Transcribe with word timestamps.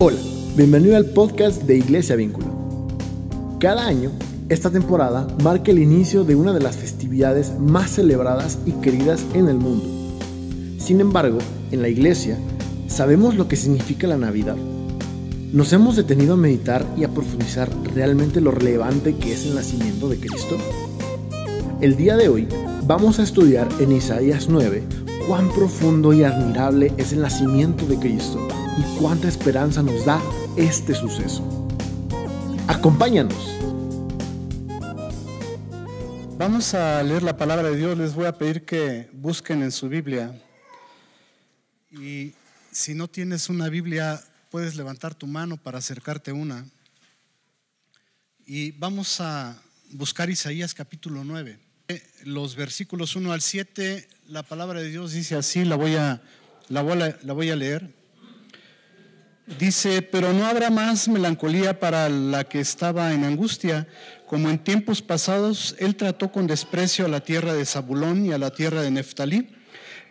Hola, 0.00 0.20
bienvenido 0.54 0.96
al 0.96 1.06
podcast 1.06 1.62
de 1.62 1.76
Iglesia 1.76 2.14
Vínculo. 2.14 2.46
Cada 3.58 3.84
año, 3.84 4.12
esta 4.48 4.70
temporada 4.70 5.26
marca 5.42 5.72
el 5.72 5.80
inicio 5.80 6.22
de 6.22 6.36
una 6.36 6.52
de 6.52 6.60
las 6.60 6.76
festividades 6.76 7.58
más 7.58 7.90
celebradas 7.90 8.60
y 8.64 8.70
queridas 8.74 9.26
en 9.34 9.48
el 9.48 9.56
mundo. 9.56 9.84
Sin 10.78 11.00
embargo, 11.00 11.38
en 11.72 11.82
la 11.82 11.88
iglesia, 11.88 12.38
¿sabemos 12.86 13.34
lo 13.34 13.48
que 13.48 13.56
significa 13.56 14.06
la 14.06 14.16
Navidad? 14.16 14.54
¿Nos 15.52 15.72
hemos 15.72 15.96
detenido 15.96 16.34
a 16.34 16.36
meditar 16.36 16.86
y 16.96 17.02
a 17.02 17.08
profundizar 17.08 17.68
realmente 17.92 18.40
lo 18.40 18.52
relevante 18.52 19.16
que 19.16 19.32
es 19.32 19.46
el 19.46 19.56
nacimiento 19.56 20.08
de 20.08 20.20
Cristo? 20.20 20.58
El 21.80 21.96
día 21.96 22.16
de 22.16 22.28
hoy 22.28 22.46
vamos 22.86 23.18
a 23.18 23.24
estudiar 23.24 23.66
en 23.80 23.90
Isaías 23.90 24.46
9 24.48 24.80
cuán 25.26 25.52
profundo 25.52 26.12
y 26.12 26.22
admirable 26.22 26.92
es 26.98 27.12
el 27.12 27.20
nacimiento 27.20 27.84
de 27.86 27.96
Cristo 27.96 28.46
y 28.78 28.98
cuánta 28.98 29.26
esperanza 29.26 29.82
nos 29.82 30.04
da 30.04 30.22
este 30.56 30.94
suceso. 30.94 31.42
Acompáñanos. 32.68 33.58
Vamos 36.38 36.74
a 36.74 37.02
leer 37.02 37.24
la 37.24 37.36
palabra 37.36 37.70
de 37.70 37.76
Dios. 37.76 37.98
Les 37.98 38.14
voy 38.14 38.26
a 38.26 38.38
pedir 38.38 38.64
que 38.64 39.08
busquen 39.12 39.62
en 39.62 39.72
su 39.72 39.88
Biblia. 39.88 40.40
Y 41.90 42.34
si 42.70 42.94
no 42.94 43.08
tienes 43.08 43.48
una 43.48 43.68
Biblia, 43.68 44.22
puedes 44.48 44.76
levantar 44.76 45.14
tu 45.14 45.26
mano 45.26 45.56
para 45.56 45.78
acercarte 45.78 46.30
una. 46.30 46.64
Y 48.46 48.70
vamos 48.72 49.20
a 49.20 49.60
buscar 49.90 50.30
Isaías 50.30 50.72
capítulo 50.72 51.24
9. 51.24 51.58
Los 52.24 52.54
versículos 52.54 53.16
1 53.16 53.32
al 53.32 53.40
7, 53.40 54.08
la 54.28 54.44
palabra 54.44 54.80
de 54.80 54.90
Dios 54.90 55.12
dice 55.12 55.34
así, 55.34 55.64
la 55.64 55.74
voy 55.74 55.96
a, 55.96 56.22
la 56.68 56.82
voy 56.82 57.02
a, 57.02 57.18
la 57.22 57.32
voy 57.32 57.50
a 57.50 57.56
leer. 57.56 57.97
Dice, 59.56 60.02
pero 60.02 60.34
no 60.34 60.46
habrá 60.46 60.68
más 60.68 61.08
melancolía 61.08 61.80
para 61.80 62.10
la 62.10 62.44
que 62.44 62.60
estaba 62.60 63.14
en 63.14 63.24
angustia, 63.24 63.88
como 64.26 64.50
en 64.50 64.58
tiempos 64.58 65.00
pasados 65.00 65.74
él 65.78 65.96
trató 65.96 66.30
con 66.30 66.46
desprecio 66.46 67.06
a 67.06 67.08
la 67.08 67.20
tierra 67.20 67.54
de 67.54 67.64
Zabulón 67.64 68.26
y 68.26 68.32
a 68.32 68.38
la 68.38 68.50
tierra 68.50 68.82
de 68.82 68.90
Neftalí, 68.90 69.48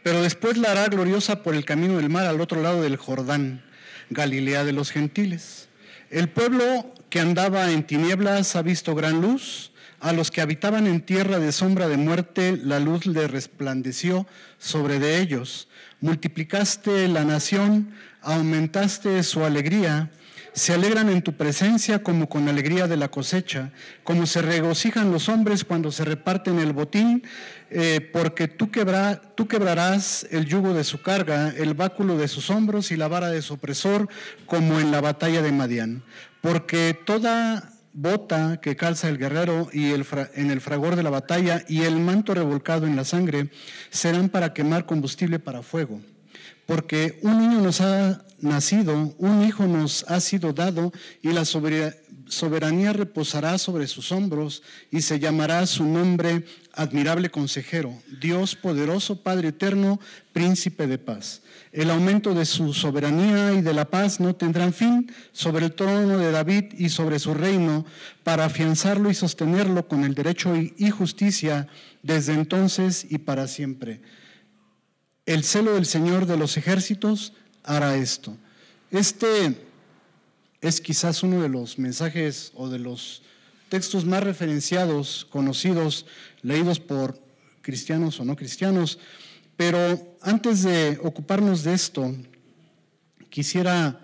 pero 0.02 0.24
después 0.24 0.58
la 0.58 0.72
hará 0.72 0.88
gloriosa 0.88 1.44
por 1.44 1.54
el 1.54 1.66
camino 1.66 1.98
del 1.98 2.10
mar 2.10 2.26
al 2.26 2.42
otro 2.42 2.64
lado 2.64 2.82
del 2.82 2.98
Jordán, 2.98 3.64
Galilea 4.10 4.64
de 4.64 4.72
los 4.72 4.90
gentiles. 4.90 5.70
El 6.10 6.30
pueblo 6.30 6.94
que 7.10 7.20
andaba 7.20 7.72
en 7.72 7.86
tinieblas 7.86 8.56
ha 8.56 8.64
visto 8.64 8.96
gran 8.96 9.22
luz, 9.22 9.72
a 10.00 10.14
los 10.14 10.32
que 10.32 10.42
habitaban 10.42 10.88
en 10.88 11.02
tierra 11.02 11.40
de 11.40 11.52
sombra 11.52 11.88
de 11.88 11.98
muerte, 11.98 12.60
la 12.64 12.80
luz 12.80 13.06
le 13.06 13.28
resplandeció 13.28 14.28
sobre 14.58 15.00
de 15.00 15.20
ellos. 15.20 15.68
Multiplicaste 16.02 17.08
la 17.08 17.24
nación, 17.24 17.94
aumentaste 18.28 19.24
su 19.24 19.46
alegría, 19.46 20.12
se 20.52 20.74
alegran 20.74 21.08
en 21.10 21.22
tu 21.22 21.38
presencia 21.38 22.04
como 22.04 22.28
con 22.28 22.50
alegría 22.50 22.88
de 22.88 22.98
la 22.98 23.10
cosecha, 23.10 23.72
como 24.04 24.26
se 24.26 24.42
regocijan 24.42 25.14
los 25.14 25.30
hombres 25.30 25.64
cuando 25.64 25.92
se 25.94 26.04
reparten 26.04 26.60
el 26.60 26.74
botín, 26.74 27.24
eh, 27.70 28.02
porque 28.12 28.50
tú, 28.50 28.70
quebrarás 28.70 30.28
el 30.30 30.46
yugo 30.46 30.74
de 30.74 30.84
su 30.84 31.02
carga, 31.02 31.54
el 31.56 31.74
báculo 31.74 32.18
de 32.18 32.28
sus 32.28 32.50
hombros 32.50 32.92
y 32.92 32.98
la 32.98 33.08
vara 33.08 33.30
de 33.30 33.42
su 33.42 33.54
opresor, 33.54 34.10
como 34.46 34.80
en 34.82 34.92
la 34.92 35.00
batalla 35.00 35.42
de 35.42 35.54
Madián. 35.54 36.04
Porque 36.42 37.00
toda 37.06 37.72
bota 37.94 38.60
que 38.62 38.76
calza 38.76 39.08
el 39.08 39.18
guerrero 39.18 39.70
y 39.72 39.92
el 39.92 40.06
en 40.34 40.52
el 40.52 40.60
fragor 40.60 40.98
de 40.98 41.04
la 41.04 41.12
batalla 41.12 41.64
y 41.70 41.84
el 41.84 41.98
manto 42.00 42.34
revolcado 42.34 42.88
en 42.88 42.98
la 42.98 43.06
sangre 43.06 43.50
serán 43.90 44.28
para 44.28 44.54
quemar 44.54 44.86
combustible 44.86 45.40
para 45.40 45.64
fuego 45.64 46.02
porque 46.68 47.18
un 47.24 47.40
niño 47.40 47.62
nos 47.62 47.82
ha 47.82 48.24
nacido, 48.40 49.16
un 49.18 49.44
hijo 49.44 49.66
nos 49.66 50.04
ha 50.08 50.20
sido 50.20 50.54
dado 50.54 50.92
y 51.24 51.32
la 51.32 51.46
soberanía 51.46 52.94
reposará 52.94 53.58
sobre 53.58 53.88
sus 53.88 54.12
hombros 54.12 54.62
y 54.92 55.02
se 55.02 55.18
llamará 55.18 55.66
su 55.66 55.86
nombre 55.86 56.44
admirable 56.74 57.32
consejero, 57.32 57.94
Dios 58.22 58.56
poderoso, 58.56 59.24
Padre 59.24 59.48
eterno, 59.48 60.00
príncipe 60.34 60.86
de 60.86 61.00
paz. 61.00 61.42
El 61.72 61.90
aumento 61.90 62.34
de 62.34 62.46
su 62.46 62.74
soberanía 62.74 63.54
y 63.54 63.62
de 63.62 63.74
la 63.74 63.86
paz 63.86 64.20
no 64.20 64.36
tendrán 64.36 64.74
fin 64.74 65.12
sobre 65.32 65.66
el 65.66 65.74
trono 65.74 66.18
de 66.18 66.32
David 66.32 66.66
y 66.78 66.90
sobre 66.90 67.18
su 67.20 67.34
reino 67.34 67.86
para 68.24 68.46
afianzarlo 68.46 69.10
y 69.10 69.16
sostenerlo 69.16 69.88
con 69.88 70.04
el 70.04 70.14
derecho 70.14 70.54
y 70.56 70.90
justicia 70.90 71.68
desde 72.04 72.34
entonces 72.34 73.08
y 73.10 73.20
para 73.20 73.48
siempre 73.48 74.02
el 75.28 75.44
celo 75.44 75.74
del 75.74 75.86
Señor 75.86 76.26
de 76.26 76.38
los 76.38 76.56
ejércitos 76.56 77.34
hará 77.64 77.98
esto. 77.98 78.36
Este 78.90 79.56
es 80.62 80.80
quizás 80.80 81.22
uno 81.22 81.42
de 81.42 81.50
los 81.50 81.78
mensajes 81.78 82.52
o 82.56 82.70
de 82.70 82.80
los 82.80 83.22
textos 83.68 84.06
más 84.06 84.24
referenciados, 84.24 85.28
conocidos, 85.30 86.06
leídos 86.42 86.80
por 86.80 87.20
cristianos 87.62 88.18
o 88.22 88.26
no 88.26 88.38
cristianos, 88.38 89.00
pero 89.58 90.18
antes 90.22 90.64
de 90.64 90.98
ocuparnos 91.04 91.64
de 91.64 91.74
esto, 91.74 92.16
quisiera, 93.30 94.00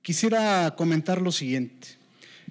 quisiera 0.00 0.76
comentar 0.76 1.20
lo 1.20 1.32
siguiente. 1.32 1.88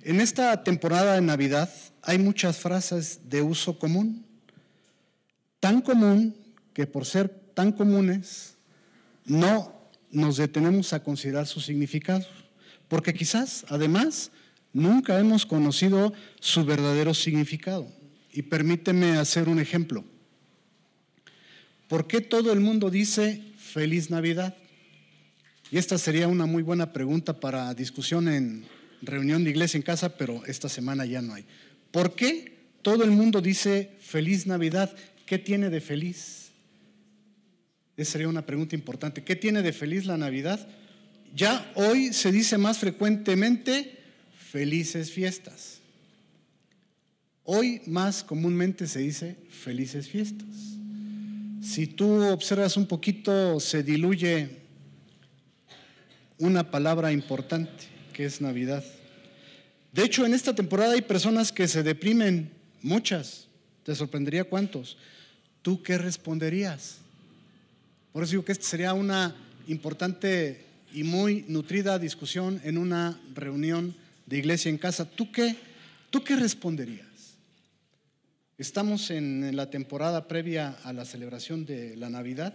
En 0.03 0.19
esta 0.19 0.65
temporada 0.65 1.15
de 1.15 1.21
Navidad 1.21 1.73
hay 2.01 2.17
muchas 2.17 2.57
frases 2.57 3.21
de 3.29 3.41
uso 3.41 3.79
común 3.79 4.25
tan 5.59 5.81
común 5.81 6.35
que 6.73 6.87
por 6.87 7.05
ser 7.05 7.29
tan 7.29 7.71
comunes 7.71 8.55
no 9.25 9.73
nos 10.11 10.37
detenemos 10.37 10.93
a 10.93 11.03
considerar 11.03 11.45
su 11.45 11.59
significado, 11.59 12.25
porque 12.87 13.13
quizás 13.13 13.65
además 13.69 14.31
nunca 14.73 15.19
hemos 15.19 15.45
conocido 15.45 16.13
su 16.39 16.65
verdadero 16.65 17.13
significado. 17.13 17.87
Y 18.31 18.43
permíteme 18.43 19.17
hacer 19.17 19.49
un 19.49 19.59
ejemplo. 19.59 20.03
¿Por 21.87 22.07
qué 22.07 22.21
todo 22.21 22.53
el 22.53 22.59
mundo 22.59 22.89
dice 22.89 23.43
feliz 23.57 24.09
Navidad? 24.09 24.55
Y 25.71 25.77
esta 25.77 25.97
sería 25.97 26.27
una 26.27 26.45
muy 26.45 26.63
buena 26.63 26.93
pregunta 26.93 27.39
para 27.39 27.73
discusión 27.73 28.27
en 28.27 28.65
reunión 29.01 29.43
de 29.43 29.51
iglesia 29.51 29.77
en 29.77 29.83
casa, 29.83 30.17
pero 30.17 30.43
esta 30.45 30.69
semana 30.69 31.05
ya 31.05 31.21
no 31.21 31.33
hay. 31.33 31.45
¿Por 31.91 32.15
qué 32.15 32.57
todo 32.81 33.03
el 33.03 33.11
mundo 33.11 33.41
dice 33.41 33.91
feliz 33.99 34.45
Navidad? 34.47 34.95
¿Qué 35.29 35.37
tiene 35.37 35.69
de 35.69 35.79
feliz? 35.79 36.49
Esa 37.95 38.13
sería 38.13 38.27
una 38.27 38.47
pregunta 38.47 38.73
importante. 38.73 39.23
¿Qué 39.23 39.35
tiene 39.35 39.61
de 39.61 39.73
feliz 39.73 40.07
la 40.07 40.17
Navidad? 40.17 40.67
Ya 41.35 41.71
hoy 41.75 42.13
se 42.13 42.31
dice 42.31 42.57
más 42.57 42.79
frecuentemente 42.79 43.95
felices 44.33 45.11
fiestas. 45.11 45.81
Hoy 47.43 47.83
más 47.85 48.23
comúnmente 48.23 48.87
se 48.87 49.01
dice 49.01 49.35
felices 49.51 50.09
fiestas. 50.09 50.47
Si 51.61 51.85
tú 51.85 52.23
observas 52.23 52.75
un 52.75 52.87
poquito, 52.87 53.59
se 53.59 53.83
diluye 53.83 54.49
una 56.39 56.71
palabra 56.71 57.11
importante, 57.11 57.83
que 58.13 58.25
es 58.25 58.41
Navidad. 58.41 58.83
De 59.93 60.05
hecho, 60.05 60.25
en 60.25 60.33
esta 60.33 60.55
temporada 60.55 60.93
hay 60.93 61.03
personas 61.03 61.51
que 61.51 61.67
se 61.67 61.83
deprimen, 61.83 62.49
muchas. 62.81 63.47
Te 63.83 63.93
sorprendería 63.93 64.43
cuántos. 64.43 64.97
¿Tú 65.61 65.81
qué 65.83 65.97
responderías? 65.97 66.97
Por 68.11 68.23
eso 68.23 68.31
digo 68.31 68.45
que 68.45 68.51
esta 68.51 68.65
sería 68.65 68.93
una 68.93 69.35
importante 69.67 70.65
y 70.93 71.03
muy 71.03 71.45
nutrida 71.47 71.99
discusión 71.99 72.59
en 72.63 72.77
una 72.77 73.19
reunión 73.33 73.95
de 74.25 74.37
iglesia 74.37 74.69
en 74.69 74.77
casa. 74.77 75.05
¿Tú 75.05 75.31
qué, 75.31 75.55
tú 76.09 76.23
qué 76.23 76.35
responderías? 76.35 77.07
Estamos 78.57 79.09
en 79.11 79.55
la 79.55 79.69
temporada 79.69 80.27
previa 80.27 80.77
a 80.83 80.91
la 80.91 81.05
celebración 81.05 81.65
de 81.65 81.95
la 81.95 82.09
Navidad 82.09 82.53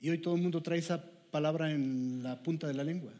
y 0.00 0.10
hoy 0.10 0.18
todo 0.18 0.36
el 0.36 0.42
mundo 0.42 0.62
trae 0.62 0.78
esa 0.78 1.02
palabra 1.30 1.72
en 1.72 2.22
la 2.22 2.42
punta 2.42 2.66
de 2.68 2.74
la 2.74 2.84
lengua. 2.84 3.12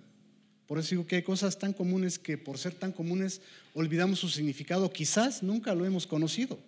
Por 0.66 0.78
eso 0.78 0.90
digo 0.90 1.06
que 1.06 1.16
hay 1.16 1.22
cosas 1.22 1.58
tan 1.58 1.72
comunes 1.72 2.18
que 2.18 2.38
por 2.38 2.58
ser 2.58 2.74
tan 2.74 2.92
comunes 2.92 3.40
olvidamos 3.74 4.18
su 4.18 4.28
significado, 4.28 4.92
quizás 4.92 5.42
nunca 5.42 5.74
lo 5.74 5.84
hemos 5.86 6.06
conocido. 6.06 6.58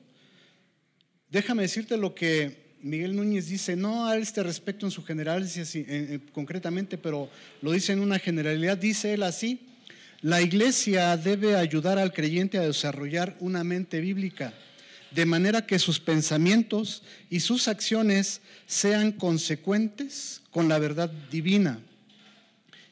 Déjame 1.31 1.63
decirte 1.63 1.99
lo 1.99 2.15
que 2.15 2.69
Miguel 2.81 3.15
Núñez 3.15 3.49
dice, 3.49 3.77
no 3.77 4.07
a 4.07 4.17
este 4.17 4.43
respecto 4.43 4.87
en 4.87 4.91
su 4.91 5.05
general, 5.05 5.47
concretamente, 6.33 6.97
pero 6.97 7.29
lo 7.61 7.73
dice 7.73 7.93
en 7.93 8.01
una 8.01 8.19
generalidad, 8.19 8.79
dice 8.79 9.13
él 9.13 9.23
así, 9.23 9.61
la 10.23 10.41
iglesia 10.41 11.15
debe 11.19 11.55
ayudar 11.55 11.99
al 11.99 12.15
creyente 12.15 12.57
a 12.57 12.63
desarrollar 12.63 13.37
una 13.41 13.63
mente 13.63 14.01
bíblica, 14.01 14.55
de 15.11 15.27
manera 15.27 15.67
que 15.67 15.79
sus 15.79 16.01
pensamientos 16.01 17.03
y 17.29 17.41
sus 17.41 17.69
acciones 17.69 18.41
sean 18.67 19.13
consecuentes 19.13 20.41
con 20.51 20.69
la 20.69 20.79
verdad 20.79 21.11
divina, 21.31 21.79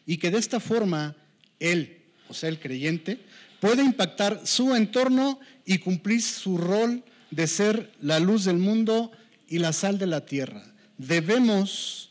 y 0.05 0.19
que 0.19 0.31
de 0.31 0.38
esta 0.38 0.61
forma 0.61 1.17
él, 1.59 2.03
o 2.29 2.35
sea, 2.35 2.50
el 2.50 2.61
creyente, 2.61 3.19
pueda 3.61 3.83
impactar 3.83 4.47
su 4.47 4.75
entorno 4.75 5.41
y 5.65 5.79
cumplir 5.79 6.21
su 6.21 6.59
rol 6.59 7.03
de 7.31 7.46
ser 7.46 7.93
la 8.00 8.20
luz 8.20 8.44
del 8.44 8.58
mundo 8.58 9.11
y 9.49 9.58
la 9.58 9.73
sal 9.73 9.99
de 9.99 10.06
la 10.06 10.26
tierra. 10.26 10.64
Debemos 10.99 12.06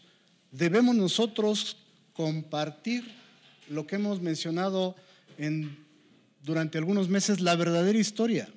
debemos 0.58 0.96
nosotros 0.96 1.78
compartir 2.14 3.04
lo 3.70 3.86
que 3.86 3.96
hemos 3.96 4.22
mencionado 4.22 4.96
en, 5.38 5.78
durante 6.44 6.78
algunos 6.78 7.10
meses, 7.10 7.42
la 7.42 7.56
verdadera 7.56 8.00
historia. 8.00 8.48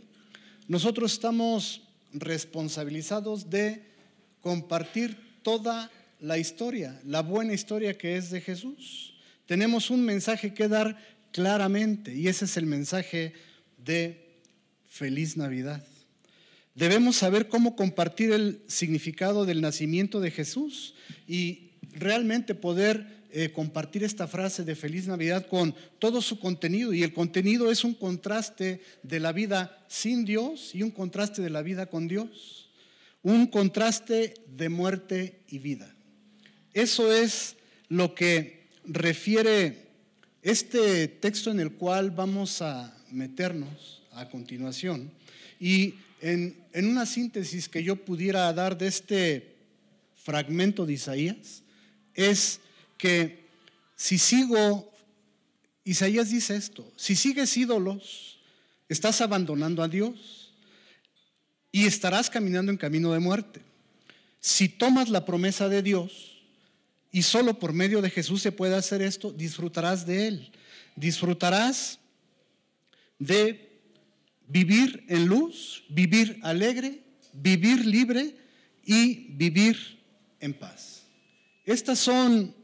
Nosotros 0.68 1.12
estamos 1.12 1.82
responsabilizados 2.12 3.50
de 3.50 3.82
compartir 4.40 5.16
toda 5.42 5.90
la 6.20 6.38
historia, 6.38 7.00
la 7.04 7.22
buena 7.22 7.52
historia 7.52 7.98
que 7.98 8.16
es 8.16 8.30
de 8.30 8.40
Jesús. 8.40 9.14
Tenemos 9.46 9.90
un 9.90 10.04
mensaje 10.04 10.54
que 10.54 10.68
dar 10.68 10.96
claramente 11.32 12.14
y 12.14 12.28
ese 12.28 12.44
es 12.44 12.56
el 12.56 12.66
mensaje 12.66 13.32
de 13.76 14.40
feliz 14.88 15.36
Navidad. 15.36 15.82
Debemos 16.78 17.16
saber 17.16 17.48
cómo 17.48 17.74
compartir 17.74 18.30
el 18.30 18.62
significado 18.68 19.44
del 19.44 19.60
nacimiento 19.60 20.20
de 20.20 20.30
Jesús 20.30 20.94
y 21.26 21.72
realmente 21.90 22.54
poder 22.54 23.24
eh, 23.32 23.50
compartir 23.50 24.04
esta 24.04 24.28
frase 24.28 24.62
de 24.62 24.76
feliz 24.76 25.08
Navidad 25.08 25.48
con 25.48 25.74
todo 25.98 26.22
su 26.22 26.38
contenido. 26.38 26.94
Y 26.94 27.02
el 27.02 27.12
contenido 27.12 27.68
es 27.68 27.82
un 27.82 27.94
contraste 27.94 28.80
de 29.02 29.18
la 29.18 29.32
vida 29.32 29.84
sin 29.88 30.24
Dios 30.24 30.72
y 30.72 30.84
un 30.84 30.92
contraste 30.92 31.42
de 31.42 31.50
la 31.50 31.62
vida 31.62 31.86
con 31.86 32.06
Dios. 32.06 32.70
Un 33.24 33.48
contraste 33.48 34.34
de 34.46 34.68
muerte 34.68 35.40
y 35.48 35.58
vida. 35.58 35.92
Eso 36.74 37.12
es 37.12 37.56
lo 37.88 38.14
que 38.14 38.68
refiere 38.84 39.88
este 40.42 41.08
texto 41.08 41.50
en 41.50 41.58
el 41.58 41.72
cual 41.72 42.12
vamos 42.12 42.62
a 42.62 42.96
meternos 43.10 44.04
a 44.12 44.28
continuación. 44.28 45.10
Y 45.58 45.94
en, 46.20 46.56
una 46.74 47.06
síntesis 47.06 47.68
que 47.68 47.82
yo 47.82 47.96
pudiera 47.96 48.52
dar 48.52 48.76
de 48.76 48.86
este 48.86 49.56
fragmento 50.22 50.86
de 50.86 50.94
Isaías, 50.94 51.62
es 52.14 52.60
que 52.96 53.46
si 53.96 54.18
sigo, 54.18 54.92
Isaías 55.84 56.30
dice 56.30 56.56
esto, 56.56 56.90
si 56.96 57.16
sigues 57.16 57.56
ídolos, 57.56 58.38
estás 58.88 59.20
abandonando 59.20 59.82
a 59.82 59.88
Dios 59.88 60.52
y 61.72 61.86
estarás 61.86 62.30
caminando 62.30 62.72
en 62.72 62.78
camino 62.78 63.12
de 63.12 63.18
muerte. 63.18 63.60
Si 64.40 64.68
tomas 64.68 65.08
la 65.08 65.24
promesa 65.24 65.68
de 65.68 65.82
Dios, 65.82 66.38
y 67.10 67.22
solo 67.22 67.58
por 67.58 67.72
medio 67.72 68.02
de 68.02 68.10
Jesús 68.10 68.42
se 68.42 68.52
puede 68.52 68.76
hacer 68.76 69.02
esto, 69.02 69.32
disfrutarás 69.32 70.06
de 70.06 70.28
Él. 70.28 70.52
Disfrutarás 70.94 71.98
de 73.18 73.67
vivir 74.48 75.04
en 75.08 75.26
luz, 75.26 75.84
vivir 75.88 76.38
alegre, 76.42 77.02
vivir 77.32 77.84
libre 77.84 78.34
y 78.84 79.32
vivir 79.34 80.00
en 80.40 80.54
paz. 80.54 81.04
Estas 81.64 81.98
son 81.98 82.54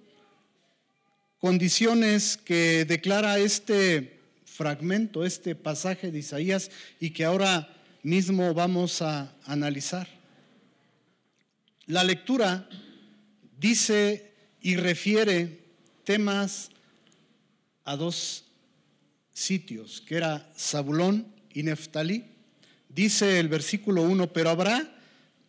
condiciones 1.39 2.39
que 2.39 2.87
declara 2.87 3.39
este 3.39 4.21
fragmento, 4.47 5.25
este 5.25 5.55
pasaje 5.55 6.11
de 6.11 6.21
Isaías 6.21 6.71
y 6.99 7.11
que 7.11 7.25
ahora 7.25 7.69
mismo 8.03 8.55
vamos 8.55 9.03
a 9.03 9.35
analizar. 9.45 10.09
La 11.87 12.03
lectura 12.03 12.67
dice 13.59 14.33
y 14.63 14.77
refiere 14.77 15.65
temas 16.05 16.71
a 17.85 17.97
dos 17.97 18.45
sitios, 19.35 20.01
que 20.01 20.17
era 20.17 20.51
Zabulón 20.57 21.34
y 21.55 21.63
Neftalí. 21.63 22.25
Dice 22.89 23.41
el 23.41 23.49
versículo 23.49 24.03
1, 24.03 24.33
pero 24.33 24.51
habrá, 24.51 24.93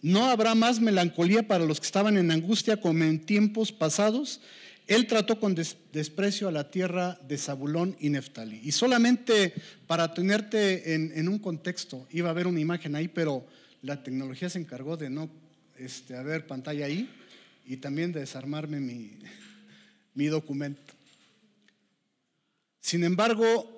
no 0.02 0.26
habrá 0.26 0.56
más 0.56 0.80
melancolía 0.80 1.48
para 1.48 1.66
los 1.66 1.80
que 1.80 1.88
estaban 1.88 2.18
en 2.18 2.32
angustia 2.32 2.78
como 2.78 3.04
en 3.04 3.20
tiempos 3.26 3.72
pasados. 3.72 4.40
Él 4.88 5.08
trató 5.08 5.40
con 5.40 5.56
desprecio 5.56 6.48
a 6.48 6.52
la 6.52 6.70
tierra 6.70 7.20
de 7.28 7.38
Zabulón 7.38 7.98
y 8.00 8.10
Neftalí. 8.10 8.62
Y 8.64 8.72
solamente 8.72 9.54
para 9.88 10.14
tenerte 10.14 10.94
en, 10.94 11.28
un 11.28 11.40
contexto, 11.40 12.08
iba 12.12 12.30
a 12.30 12.32
haber 12.32 12.48
una 12.48 12.60
imagen 12.60 12.96
ahí, 12.96 13.08
pero 13.08 13.46
la 13.82 14.04
tecnología 14.04 14.50
se 14.50 14.60
encargó 14.60 14.96
de 14.96 15.10
no 15.10 15.30
este, 15.78 16.16
haber 16.16 16.46
pantalla 16.46 16.86
ahí 16.86 17.10
y 17.66 17.78
también 17.78 18.12
de 18.12 18.20
desarmarme 18.20 18.80
mi, 18.80 19.18
mi 20.14 20.28
documento. 20.28 20.94
Sin 22.80 23.04
embargo, 23.04 23.75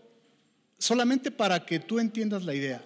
solamente 0.77 1.31
para 1.31 1.65
que 1.65 1.79
tú 1.79 1.99
entiendas 1.99 2.43
la 2.43 2.53
idea, 2.53 2.83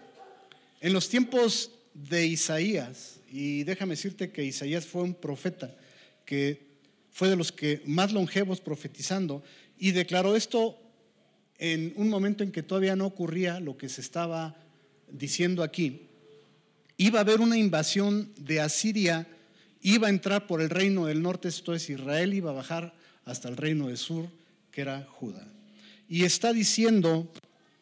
en 0.79 0.93
los 0.93 1.09
tiempos 1.09 1.71
de 1.93 2.25
Isaías, 2.25 3.19
y 3.31 3.63
déjame 3.63 3.95
decirte 3.95 4.31
que 4.31 4.43
Isaías 4.43 4.85
fue 4.85 5.03
un 5.03 5.13
profeta 5.13 5.75
que 6.25 6.61
fue 7.11 7.29
de 7.29 7.35
los 7.35 7.51
que 7.51 7.81
más 7.85 8.11
longevos 8.11 8.61
profetizando 8.61 9.43
y 9.77 9.91
declaró 9.91 10.35
esto 10.35 10.77
en 11.57 11.93
un 11.95 12.09
momento 12.09 12.43
en 12.43 12.51
que 12.51 12.63
todavía 12.63 12.95
no 12.95 13.05
ocurría 13.05 13.59
lo 13.59 13.77
que 13.77 13.89
se 13.89 14.01
estaba 14.01 14.55
diciendo 15.11 15.63
aquí. 15.63 16.07
Iba 16.97 17.19
a 17.19 17.21
haber 17.21 17.41
una 17.41 17.57
invasión 17.57 18.31
de 18.38 18.61
Asiria 18.61 19.27
iba 19.81 20.07
a 20.07 20.11
entrar 20.11 20.47
por 20.47 20.61
el 20.61 20.69
reino 20.69 21.05
del 21.05 21.21
norte, 21.21 21.47
esto 21.47 21.73
es 21.73 21.89
Israel, 21.89 22.33
iba 22.33 22.51
a 22.51 22.55
bajar 22.55 22.93
hasta 23.25 23.49
el 23.49 23.57
reino 23.57 23.88
del 23.88 23.97
sur, 23.97 24.27
que 24.71 24.81
era 24.81 25.07
Judá. 25.09 25.47
Y 26.07 26.23
está 26.23 26.53
diciendo 26.53 27.31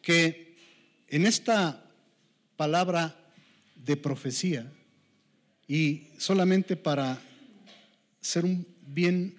que 0.02 0.56
en 1.08 1.26
esta 1.26 1.84
palabra 2.56 3.16
de 3.76 3.98
profecía, 3.98 4.72
y 5.68 6.08
solamente 6.18 6.76
para 6.76 7.22
ser 8.22 8.46
un 8.46 8.66
bien 8.82 9.36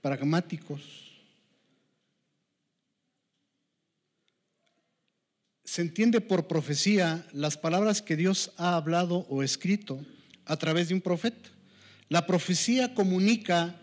pragmáticos, 0.00 1.06
se 5.64 5.82
entiende 5.82 6.20
por 6.20 6.46
profecía 6.46 7.26
las 7.32 7.58
palabras 7.58 8.00
que 8.00 8.16
Dios 8.16 8.52
ha 8.56 8.76
hablado 8.76 9.26
o 9.28 9.42
escrito 9.42 10.00
a 10.46 10.56
través 10.56 10.88
de 10.88 10.94
un 10.94 11.02
profeta. 11.02 11.50
La 12.08 12.26
profecía 12.26 12.94
comunica 12.94 13.78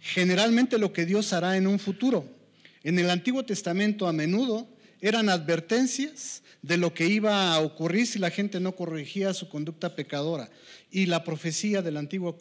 generalmente 0.00 0.78
lo 0.78 0.92
que 0.92 1.04
Dios 1.04 1.32
hará 1.32 1.56
en 1.56 1.66
un 1.66 1.78
futuro. 1.78 2.24
En 2.82 2.98
el 2.98 3.10
Antiguo 3.10 3.44
Testamento 3.44 4.08
a 4.08 4.12
menudo 4.12 4.66
eran 5.00 5.28
advertencias 5.28 6.42
de 6.62 6.76
lo 6.76 6.92
que 6.92 7.08
iba 7.08 7.54
a 7.54 7.60
ocurrir 7.60 8.06
si 8.06 8.18
la 8.18 8.30
gente 8.30 8.60
no 8.60 8.76
corregía 8.76 9.32
su 9.32 9.48
conducta 9.48 9.96
pecadora. 9.96 10.50
Y 10.90 11.06
la 11.06 11.24
profecía 11.24 11.82
del 11.82 11.96
Antiguo 11.96 12.38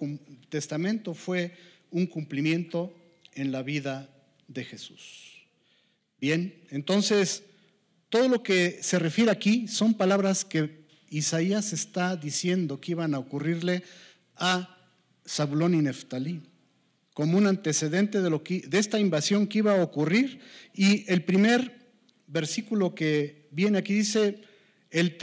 Testamento 0.49 1.13
fue 1.13 1.53
un 1.91 2.05
cumplimiento 2.05 2.93
en 3.33 3.51
la 3.51 3.63
vida 3.63 4.09
de 4.47 4.65
Jesús. 4.65 5.45
Bien, 6.19 6.53
entonces 6.69 7.43
todo 8.09 8.27
lo 8.27 8.43
que 8.43 8.79
se 8.81 8.99
refiere 8.99 9.31
aquí 9.31 9.67
son 9.67 9.93
palabras 9.93 10.43
que 10.43 10.79
Isaías 11.09 11.73
está 11.73 12.15
diciendo 12.15 12.81
que 12.81 12.91
iban 12.91 13.13
a 13.13 13.19
ocurrirle 13.19 13.83
a 14.35 14.77
Zabulón 15.27 15.75
y 15.75 15.81
Neftalí, 15.81 16.41
como 17.13 17.37
un 17.37 17.47
antecedente 17.47 18.21
de, 18.21 18.29
lo 18.29 18.43
de 18.45 18.77
esta 18.79 18.99
invasión 18.99 19.47
que 19.47 19.59
iba 19.59 19.79
a 19.79 19.83
ocurrir. 19.83 20.39
Y 20.73 21.05
el 21.11 21.23
primer 21.23 21.78
versículo 22.29 22.95
que 22.95 23.47
viene 23.51 23.79
aquí 23.79 23.93
dice, 23.93 24.41
él, 24.91 25.17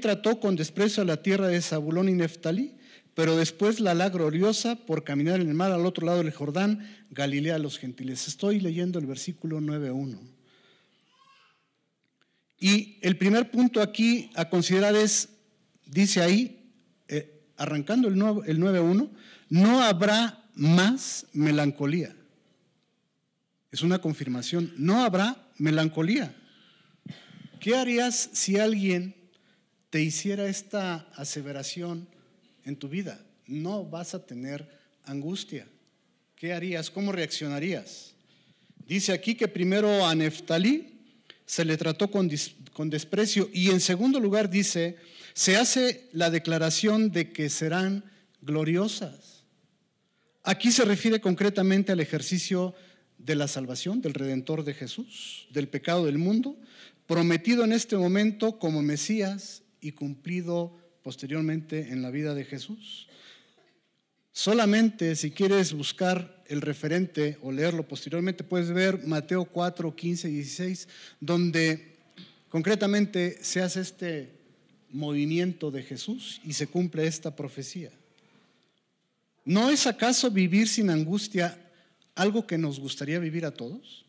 trató 0.00 0.40
con 0.40 0.56
desprecio 0.56 1.02
a 1.02 1.06
la 1.06 1.22
tierra 1.22 1.48
de 1.48 1.60
Zabulón 1.60 2.08
y 2.08 2.12
Neftalí, 2.12 2.76
pero 3.14 3.36
después 3.36 3.80
la 3.80 3.94
la 3.94 4.10
gloriosa 4.10 4.76
por 4.86 5.04
caminar 5.04 5.40
en 5.40 5.48
el 5.48 5.54
mar 5.54 5.72
al 5.72 5.86
otro 5.86 6.06
lado 6.06 6.22
del 6.22 6.32
Jordán, 6.32 7.06
Galilea 7.10 7.56
a 7.56 7.58
los 7.58 7.78
gentiles. 7.78 8.28
Estoy 8.28 8.60
leyendo 8.60 8.98
el 8.98 9.06
versículo 9.06 9.60
9.1. 9.60 10.18
Y 12.58 12.98
el 13.02 13.16
primer 13.16 13.50
punto 13.50 13.82
aquí 13.82 14.30
a 14.34 14.48
considerar 14.48 14.94
es, 14.94 15.28
dice 15.84 16.22
ahí, 16.22 16.72
eh, 17.08 17.48
arrancando 17.56 18.08
el, 18.08 18.14
el 18.14 18.60
9.1, 18.60 19.10
no 19.50 19.82
habrá 19.82 20.44
más 20.54 21.26
melancolía. 21.32 22.14
Es 23.70 23.82
una 23.82 23.98
confirmación, 23.98 24.72
no 24.78 25.04
habrá 25.04 25.45
melancolía. 25.58 26.34
¿Qué 27.60 27.74
harías 27.74 28.30
si 28.32 28.58
alguien 28.58 29.14
te 29.90 30.02
hiciera 30.02 30.46
esta 30.46 31.08
aseveración 31.14 32.08
en 32.64 32.76
tu 32.76 32.88
vida? 32.88 33.20
No 33.46 33.84
vas 33.84 34.14
a 34.14 34.24
tener 34.26 34.68
angustia. 35.04 35.66
¿Qué 36.36 36.52
harías? 36.52 36.90
¿Cómo 36.90 37.12
reaccionarías? 37.12 38.14
Dice 38.86 39.12
aquí 39.12 39.34
que 39.34 39.48
primero 39.48 40.06
a 40.06 40.14
Neftalí 40.14 41.00
se 41.44 41.64
le 41.64 41.76
trató 41.76 42.10
con, 42.10 42.30
con 42.72 42.90
desprecio 42.90 43.48
y 43.52 43.70
en 43.70 43.80
segundo 43.80 44.20
lugar 44.20 44.50
dice, 44.50 44.96
se 45.32 45.56
hace 45.56 46.08
la 46.12 46.30
declaración 46.30 47.10
de 47.10 47.32
que 47.32 47.48
serán 47.48 48.04
gloriosas. 48.42 49.44
Aquí 50.42 50.70
se 50.70 50.84
refiere 50.84 51.20
concretamente 51.20 51.92
al 51.92 52.00
ejercicio 52.00 52.74
de 53.18 53.34
la 53.34 53.48
salvación 53.48 54.00
del 54.00 54.14
Redentor 54.14 54.64
de 54.64 54.74
Jesús, 54.74 55.48
del 55.50 55.68
pecado 55.68 56.06
del 56.06 56.18
mundo, 56.18 56.56
prometido 57.06 57.64
en 57.64 57.72
este 57.72 57.96
momento 57.96 58.58
como 58.58 58.82
Mesías 58.82 59.62
y 59.80 59.92
cumplido 59.92 60.76
posteriormente 61.02 61.92
en 61.92 62.02
la 62.02 62.10
vida 62.10 62.34
de 62.34 62.44
Jesús. 62.44 63.08
Solamente 64.32 65.16
si 65.16 65.30
quieres 65.30 65.72
buscar 65.72 66.44
el 66.48 66.60
referente 66.60 67.38
o 67.42 67.50
leerlo 67.52 67.88
posteriormente, 67.88 68.44
puedes 68.44 68.70
ver 68.70 69.06
Mateo 69.06 69.44
4, 69.44 69.94
15 69.94 70.28
y 70.28 70.32
16, 70.34 70.88
donde 71.20 71.96
concretamente 72.48 73.38
se 73.42 73.62
hace 73.62 73.80
este 73.80 74.30
movimiento 74.90 75.70
de 75.70 75.82
Jesús 75.82 76.40
y 76.44 76.52
se 76.52 76.66
cumple 76.66 77.06
esta 77.06 77.34
profecía. 77.34 77.90
¿No 79.44 79.70
es 79.70 79.86
acaso 79.86 80.30
vivir 80.30 80.68
sin 80.68 80.90
angustia 80.90 81.65
algo 82.16 82.46
que 82.46 82.58
nos 82.58 82.80
gustaría 82.80 83.20
vivir 83.20 83.46
a 83.46 83.52
todos? 83.52 84.04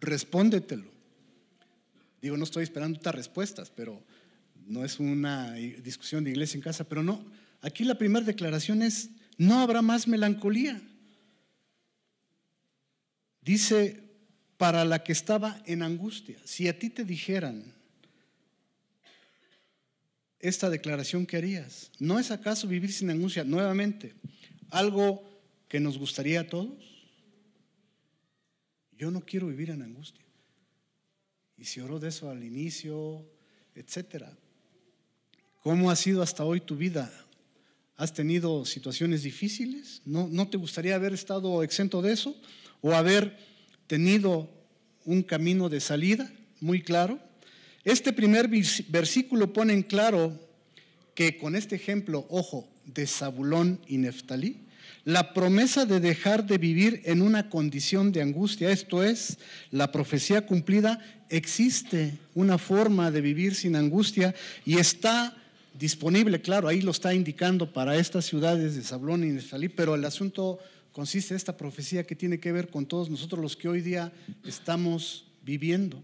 Respóndetelo. 0.00 0.90
Digo, 2.22 2.36
no 2.36 2.44
estoy 2.44 2.62
esperando 2.62 2.96
estas 2.96 3.14
respuestas, 3.14 3.70
pero 3.70 4.02
no 4.66 4.84
es 4.84 4.98
una 4.98 5.52
discusión 5.52 6.24
de 6.24 6.30
iglesia 6.30 6.56
en 6.56 6.62
casa, 6.62 6.84
pero 6.84 7.02
no. 7.02 7.24
Aquí 7.60 7.84
la 7.84 7.96
primera 7.96 8.24
declaración 8.24 8.82
es, 8.82 9.10
no 9.36 9.58
habrá 9.58 9.82
más 9.82 10.06
melancolía. 10.06 10.80
Dice, 13.42 14.10
para 14.56 14.84
la 14.84 15.02
que 15.02 15.12
estaba 15.12 15.62
en 15.66 15.82
angustia. 15.82 16.36
Si 16.44 16.68
a 16.68 16.78
ti 16.78 16.90
te 16.90 17.04
dijeran 17.04 17.74
esta 20.38 20.70
declaración, 20.70 21.26
¿qué 21.26 21.38
harías? 21.38 21.90
¿No 21.98 22.18
es 22.18 22.30
acaso 22.30 22.68
vivir 22.68 22.92
sin 22.92 23.10
angustia? 23.10 23.42
Nuevamente, 23.42 24.14
algo 24.70 25.29
que 25.70 25.78
nos 25.78 25.98
gustaría 25.98 26.40
a 26.40 26.46
todos. 26.48 27.06
Yo 28.98 29.12
no 29.12 29.20
quiero 29.20 29.46
vivir 29.46 29.70
en 29.70 29.82
angustia. 29.82 30.24
Y 31.56 31.64
se 31.64 31.80
oró 31.80 32.00
de 32.00 32.08
eso 32.08 32.28
al 32.28 32.42
inicio, 32.42 33.24
etcétera. 33.76 34.36
¿Cómo 35.60 35.90
ha 35.90 35.96
sido 35.96 36.22
hasta 36.22 36.44
hoy 36.44 36.60
tu 36.60 36.76
vida? 36.76 37.12
¿Has 37.96 38.12
tenido 38.12 38.64
situaciones 38.64 39.22
difíciles? 39.22 40.02
¿No, 40.04 40.26
¿No 40.26 40.48
te 40.48 40.56
gustaría 40.56 40.96
haber 40.96 41.12
estado 41.14 41.62
exento 41.62 42.02
de 42.02 42.14
eso? 42.14 42.34
¿O 42.80 42.92
haber 42.92 43.38
tenido 43.86 44.50
un 45.04 45.22
camino 45.22 45.68
de 45.68 45.78
salida 45.78 46.32
muy 46.60 46.82
claro? 46.82 47.20
Este 47.84 48.12
primer 48.12 48.50
versículo 48.88 49.52
pone 49.52 49.72
en 49.72 49.84
claro 49.84 50.36
que 51.14 51.38
con 51.38 51.54
este 51.54 51.76
ejemplo, 51.76 52.26
ojo, 52.28 52.68
de 52.86 53.06
Zabulón 53.06 53.80
y 53.86 53.98
Neftalí, 53.98 54.66
la 55.04 55.32
promesa 55.32 55.86
de 55.86 56.00
dejar 56.00 56.46
de 56.46 56.58
vivir 56.58 57.02
en 57.04 57.22
una 57.22 57.48
condición 57.48 58.12
de 58.12 58.22
angustia, 58.22 58.70
esto 58.70 59.02
es, 59.02 59.38
la 59.70 59.92
profecía 59.92 60.46
cumplida, 60.46 61.00
existe 61.28 62.18
una 62.34 62.58
forma 62.58 63.10
de 63.10 63.20
vivir 63.20 63.54
sin 63.54 63.76
angustia 63.76 64.34
y 64.64 64.78
está 64.78 65.36
disponible, 65.78 66.40
claro, 66.40 66.68
ahí 66.68 66.82
lo 66.82 66.90
está 66.90 67.14
indicando 67.14 67.72
para 67.72 67.96
estas 67.96 68.26
ciudades 68.26 68.74
de 68.74 68.82
Sablón 68.82 69.24
y 69.24 69.28
Neftalí, 69.28 69.68
pero 69.68 69.94
el 69.94 70.04
asunto 70.04 70.58
consiste 70.92 71.34
en 71.34 71.36
esta 71.36 71.56
profecía 71.56 72.04
que 72.04 72.16
tiene 72.16 72.40
que 72.40 72.52
ver 72.52 72.68
con 72.68 72.86
todos 72.86 73.08
nosotros 73.08 73.40
los 73.40 73.56
que 73.56 73.68
hoy 73.68 73.80
día 73.80 74.12
estamos 74.44 75.24
viviendo. 75.42 76.02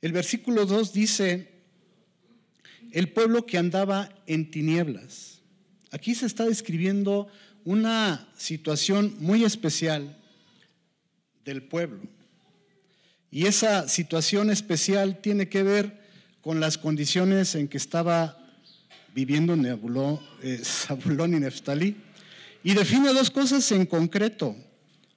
El 0.00 0.12
versículo 0.12 0.64
2 0.64 0.92
dice, 0.92 1.48
el 2.92 3.12
pueblo 3.12 3.44
que 3.46 3.58
andaba 3.58 4.08
en 4.26 4.50
tinieblas. 4.50 5.39
Aquí 5.90 6.14
se 6.14 6.26
está 6.26 6.44
describiendo 6.44 7.28
una 7.64 8.28
situación 8.36 9.16
muy 9.18 9.44
especial 9.44 10.16
del 11.44 11.62
pueblo. 11.62 12.00
Y 13.30 13.46
esa 13.46 13.88
situación 13.88 14.50
especial 14.50 15.20
tiene 15.20 15.48
que 15.48 15.62
ver 15.62 16.00
con 16.40 16.60
las 16.60 16.78
condiciones 16.78 17.54
en 17.54 17.68
que 17.68 17.76
estaba 17.76 18.38
viviendo 19.14 19.56
Nebuló, 19.56 20.22
eh, 20.42 20.62
y 21.04 21.26
Neftalí. 21.28 21.96
Y 22.62 22.74
define 22.74 23.12
dos 23.12 23.30
cosas 23.30 23.70
en 23.72 23.86
concreto 23.86 24.56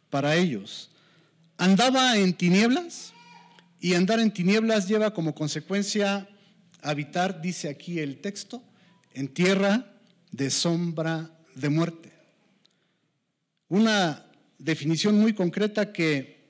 para 0.09 0.35
ellos. 0.35 0.89
Andaba 1.57 2.17
en 2.17 2.33
tinieblas 2.33 3.13
y 3.79 3.93
andar 3.95 4.19
en 4.19 4.31
tinieblas 4.31 4.87
lleva 4.87 5.13
como 5.13 5.35
consecuencia 5.35 6.27
habitar, 6.81 7.41
dice 7.41 7.69
aquí 7.69 7.99
el 7.99 8.19
texto, 8.21 8.63
en 9.13 9.27
tierra 9.27 9.92
de 10.33 10.49
sombra 10.49 11.31
de 11.55 11.69
muerte. 11.69 12.11
Una 13.69 14.25
definición 14.57 15.17
muy 15.17 15.33
concreta 15.33 15.93
que, 15.93 16.43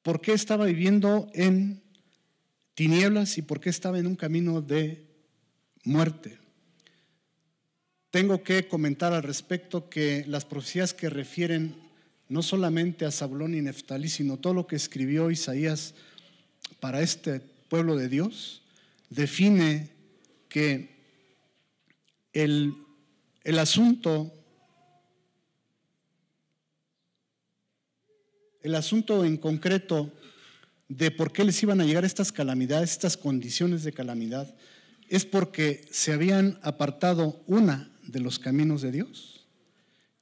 ¿por 0.00 0.22
qué 0.22 0.32
estaba 0.32 0.64
viviendo 0.64 1.28
en 1.34 1.82
tinieblas 2.74 3.38
y 3.38 3.42
por 3.42 3.60
qué 3.60 3.70
estaba 3.70 3.98
en 3.98 4.06
un 4.06 4.16
camino 4.16 4.62
de 4.62 5.06
muerte. 5.84 6.38
Tengo 8.10 8.42
que 8.42 8.68
comentar 8.68 9.12
al 9.12 9.22
respecto 9.22 9.88
que 9.88 10.24
las 10.26 10.44
profecías 10.44 10.94
que 10.94 11.10
refieren 11.10 11.76
no 12.28 12.42
solamente 12.42 13.04
a 13.04 13.10
Zabulón 13.10 13.54
y 13.54 13.60
Neftalí, 13.60 14.08
sino 14.08 14.38
todo 14.38 14.54
lo 14.54 14.66
que 14.66 14.76
escribió 14.76 15.30
Isaías 15.30 15.94
para 16.80 17.02
este 17.02 17.40
pueblo 17.68 17.96
de 17.96 18.08
Dios, 18.08 18.62
define 19.10 19.90
que 20.48 21.01
el, 22.32 22.74
el 23.44 23.58
asunto, 23.58 24.32
el 28.62 28.74
asunto 28.74 29.24
en 29.24 29.36
concreto 29.36 30.12
de 30.88 31.10
por 31.10 31.32
qué 31.32 31.44
les 31.44 31.62
iban 31.62 31.80
a 31.80 31.84
llegar 31.84 32.04
estas 32.04 32.32
calamidades, 32.32 32.90
estas 32.90 33.16
condiciones 33.16 33.82
de 33.82 33.92
calamidad, 33.92 34.54
es 35.08 35.24
porque 35.24 35.86
se 35.90 36.12
habían 36.12 36.58
apartado 36.62 37.42
una 37.46 37.90
de 38.02 38.20
los 38.20 38.38
caminos 38.38 38.82
de 38.82 38.92
Dios. 38.92 39.46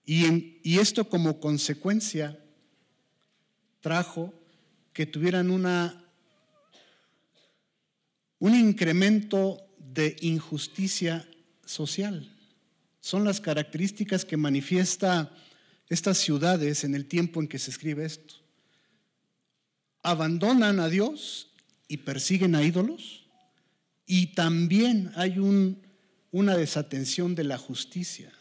Y, 0.04 0.58
y 0.62 0.78
esto 0.78 1.08
como 1.08 1.40
consecuencia 1.40 2.38
trajo 3.80 4.34
que 4.92 5.06
tuvieran 5.06 5.50
una, 5.50 6.04
un 8.38 8.54
incremento 8.54 9.58
de 9.78 10.16
injusticia 10.20 11.29
social. 11.70 12.30
Son 13.00 13.24
las 13.24 13.40
características 13.40 14.24
que 14.24 14.36
manifiesta 14.36 15.34
estas 15.88 16.18
ciudades 16.18 16.84
en 16.84 16.94
el 16.94 17.06
tiempo 17.06 17.40
en 17.40 17.48
que 17.48 17.58
se 17.58 17.70
escribe 17.70 18.04
esto 18.04 18.40
abandonan 20.02 20.80
a 20.80 20.88
Dios 20.88 21.48
y 21.88 21.98
persiguen 21.98 22.54
a 22.54 22.62
ídolos. 22.62 23.26
Y 24.06 24.28
también 24.28 25.12
hay 25.14 25.38
una 26.30 26.56
desatención 26.56 27.34
de 27.34 27.44
la 27.44 27.58
justicia. 27.58 28.32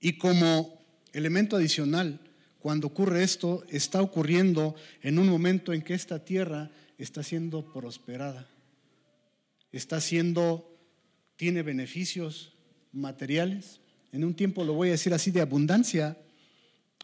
Y 0.00 0.18
como 0.18 0.84
elemento 1.12 1.56
adicional, 1.56 2.20
cuando 2.60 2.88
ocurre 2.88 3.22
esto, 3.22 3.64
está 3.68 4.02
ocurriendo 4.02 4.74
en 5.02 5.18
un 5.18 5.28
momento 5.28 5.72
en 5.72 5.82
que 5.82 5.94
esta 5.94 6.24
tierra 6.24 6.70
está 6.98 7.22
siendo 7.22 7.72
prosperada, 7.72 8.48
está 9.72 10.00
siendo, 10.00 10.75
tiene 11.36 11.62
beneficios 11.62 12.52
materiales. 12.92 13.80
En 14.12 14.24
un 14.24 14.34
tiempo, 14.34 14.64
lo 14.64 14.74
voy 14.74 14.88
a 14.88 14.92
decir 14.92 15.14
así, 15.14 15.30
de 15.30 15.40
abundancia, 15.40 16.16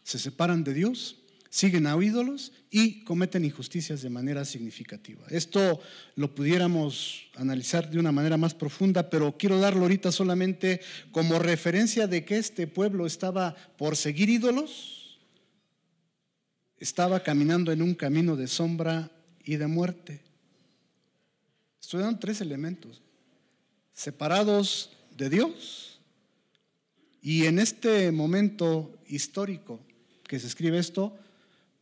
se 0.03 0.19
separan 0.19 0.63
de 0.63 0.73
Dios 0.73 1.23
siguen 1.53 1.85
a 1.85 1.95
ídolos 2.03 2.51
y 2.71 3.03
cometen 3.03 3.45
injusticias 3.45 4.01
de 4.01 4.09
manera 4.09 4.43
significativa. 4.43 5.23
Esto 5.29 5.79
lo 6.15 6.33
pudiéramos 6.33 7.29
analizar 7.35 7.91
de 7.91 7.99
una 7.99 8.11
manera 8.11 8.37
más 8.37 8.55
profunda, 8.55 9.07
pero 9.07 9.37
quiero 9.37 9.59
darlo 9.59 9.83
ahorita 9.83 10.11
solamente 10.11 10.81
como 11.11 11.37
referencia 11.37 12.07
de 12.07 12.25
que 12.25 12.37
este 12.37 12.65
pueblo 12.65 13.05
estaba 13.05 13.55
por 13.77 13.95
seguir 13.95 14.31
ídolos, 14.31 15.19
estaba 16.79 17.21
caminando 17.21 17.71
en 17.71 17.83
un 17.83 17.93
camino 17.93 18.35
de 18.35 18.47
sombra 18.47 19.11
y 19.45 19.57
de 19.57 19.67
muerte. 19.67 20.23
Estudiaron 21.79 22.19
tres 22.19 22.41
elementos, 22.41 23.02
separados 23.93 24.91
de 25.15 25.29
Dios, 25.29 25.99
y 27.21 27.45
en 27.45 27.57
este 27.57 28.11
momento 28.11 28.99
histórico 29.07 29.79
que 30.27 30.39
se 30.39 30.47
escribe 30.47 30.77
esto, 30.77 31.17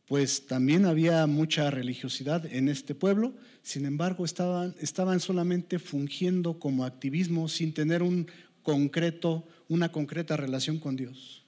pues 0.06 0.46
también 0.46 0.84
había 0.84 1.26
mucha 1.26 1.70
religiosidad 1.70 2.46
en 2.46 2.68
este 2.68 2.94
pueblo, 2.94 3.32
sin 3.62 3.86
embargo 3.86 4.24
estaban, 4.24 4.74
estaban 4.78 5.20
solamente 5.20 5.78
fungiendo 5.78 6.58
como 6.58 6.84
activismo 6.84 7.48
sin 7.48 7.72
tener 7.72 8.02
un 8.02 8.28
concreto, 8.62 9.46
una 9.68 9.90
concreta 9.90 10.36
relación 10.36 10.78
con 10.78 10.96
Dios. 10.96 11.44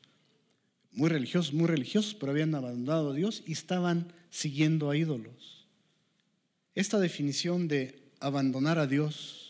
Muy 0.92 1.11
religiosos, 1.11 1.52
muy 1.52 1.66
religiosos, 1.66 2.14
pero 2.14 2.33
habían 2.33 2.54
abandonado 2.54 3.11
a 3.11 3.14
Dios 3.14 3.42
y 3.47 3.52
estaban 3.52 4.12
siguiendo 4.30 4.90
a 4.90 4.97
ídolos. 4.97 5.66
Esta 6.75 6.99
definición 6.99 7.68
de 7.68 8.02
abandonar 8.18 8.78
a 8.78 8.87
Dios, 8.87 9.44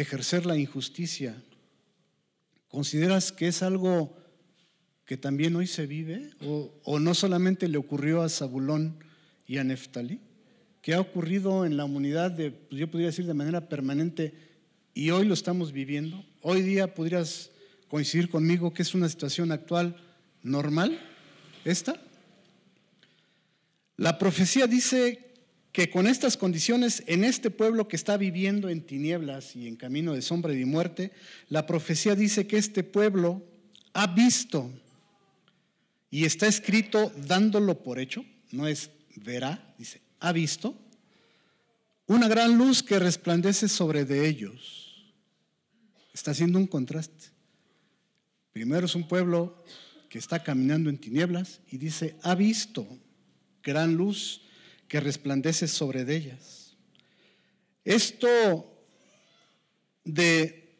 ejercer 0.00 0.46
la 0.46 0.56
injusticia, 0.56 1.42
¿consideras 2.68 3.32
que 3.32 3.48
es 3.48 3.62
algo 3.62 4.16
que 5.04 5.16
también 5.16 5.56
hoy 5.56 5.66
se 5.66 5.86
vive? 5.86 6.30
¿O, 6.84 7.00
no 7.00 7.14
solamente 7.14 7.66
le 7.66 7.78
ocurrió 7.78 8.22
a 8.22 8.28
Zabulón 8.28 9.02
y 9.46 9.58
a 9.58 9.64
Neftalí? 9.64 10.20
¿Qué 10.82 10.94
ha 10.94 11.00
ocurrido 11.00 11.66
en 11.66 11.76
la 11.76 11.84
humanidad, 11.84 12.30
de, 12.30 12.52
pues 12.52 12.78
yo 12.78 12.88
podría 12.88 13.08
decir 13.08 13.26
de 13.26 13.34
manera 13.34 13.68
permanente, 13.68 14.34
y 14.94 15.10
hoy 15.10 15.26
lo 15.26 15.34
estamos 15.34 15.72
viviendo? 15.72 16.24
Hoy 16.42 16.62
día 16.62 16.94
podrías 16.94 17.50
coincidir 17.88 18.28
conmigo 18.28 18.72
que 18.72 18.82
es 18.82 18.94
una 18.94 19.08
situación 19.08 19.50
actual 19.50 19.96
normal, 20.42 21.00
esta. 21.64 22.00
La 23.96 24.16
profecía 24.18 24.68
dice 24.68 25.27
que 25.72 25.90
con 25.90 26.06
estas 26.06 26.36
condiciones, 26.36 27.02
en 27.06 27.24
este 27.24 27.50
pueblo 27.50 27.88
que 27.88 27.96
está 27.96 28.16
viviendo 28.16 28.68
en 28.68 28.82
tinieblas 28.82 29.54
y 29.54 29.68
en 29.68 29.76
camino 29.76 30.14
de 30.14 30.22
sombra 30.22 30.52
y 30.52 30.58
de 30.58 30.66
muerte, 30.66 31.12
la 31.48 31.66
profecía 31.66 32.14
dice 32.14 32.46
que 32.46 32.56
este 32.56 32.82
pueblo 32.82 33.44
ha 33.92 34.06
visto 34.06 34.72
y 36.10 36.24
está 36.24 36.46
escrito 36.46 37.12
dándolo 37.26 37.82
por 37.82 37.98
hecho, 37.98 38.24
no 38.50 38.66
es 38.66 38.90
verá, 39.16 39.74
dice, 39.78 40.00
ha 40.20 40.32
visto 40.32 40.74
una 42.06 42.28
gran 42.28 42.56
luz 42.56 42.82
que 42.82 42.98
resplandece 42.98 43.68
sobre 43.68 44.04
de 44.04 44.26
ellos. 44.26 45.12
Está 46.14 46.30
haciendo 46.30 46.58
un 46.58 46.66
contraste. 46.66 47.26
Primero 48.52 48.86
es 48.86 48.94
un 48.94 49.06
pueblo 49.06 49.62
que 50.08 50.18
está 50.18 50.42
caminando 50.42 50.88
en 50.88 50.98
tinieblas 50.98 51.60
y 51.70 51.76
dice, 51.76 52.16
ha 52.22 52.34
visto 52.34 52.88
gran 53.62 53.94
luz 53.94 54.40
que 54.88 55.00
resplandece 55.00 55.68
sobre 55.68 56.02
ellas. 56.14 56.76
Esto 57.84 58.84
de, 60.04 60.74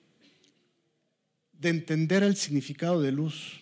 de 1.52 1.68
entender 1.68 2.22
el 2.22 2.36
significado 2.36 3.00
de 3.00 3.12
luz 3.12 3.60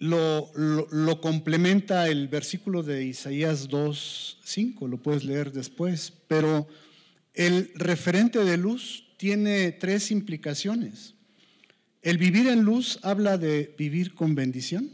lo, 0.00 0.50
lo, 0.54 1.20
complementa 1.20 2.08
el 2.08 2.26
versículo 2.28 2.82
de 2.82 3.04
Isaías 3.04 3.68
2.5, 3.68 4.88
lo 4.88 4.96
puedes 4.96 5.24
leer 5.24 5.52
después, 5.52 6.14
pero 6.26 6.66
el 7.34 7.70
referente 7.74 8.42
de 8.42 8.56
luz 8.56 9.04
tiene 9.18 9.72
tres 9.72 10.10
implicaciones. 10.10 11.14
El 12.00 12.16
vivir 12.16 12.48
en 12.48 12.62
luz 12.62 12.98
habla 13.02 13.36
de 13.36 13.74
vivir 13.76 14.14
con 14.14 14.34
bendición, 14.34 14.90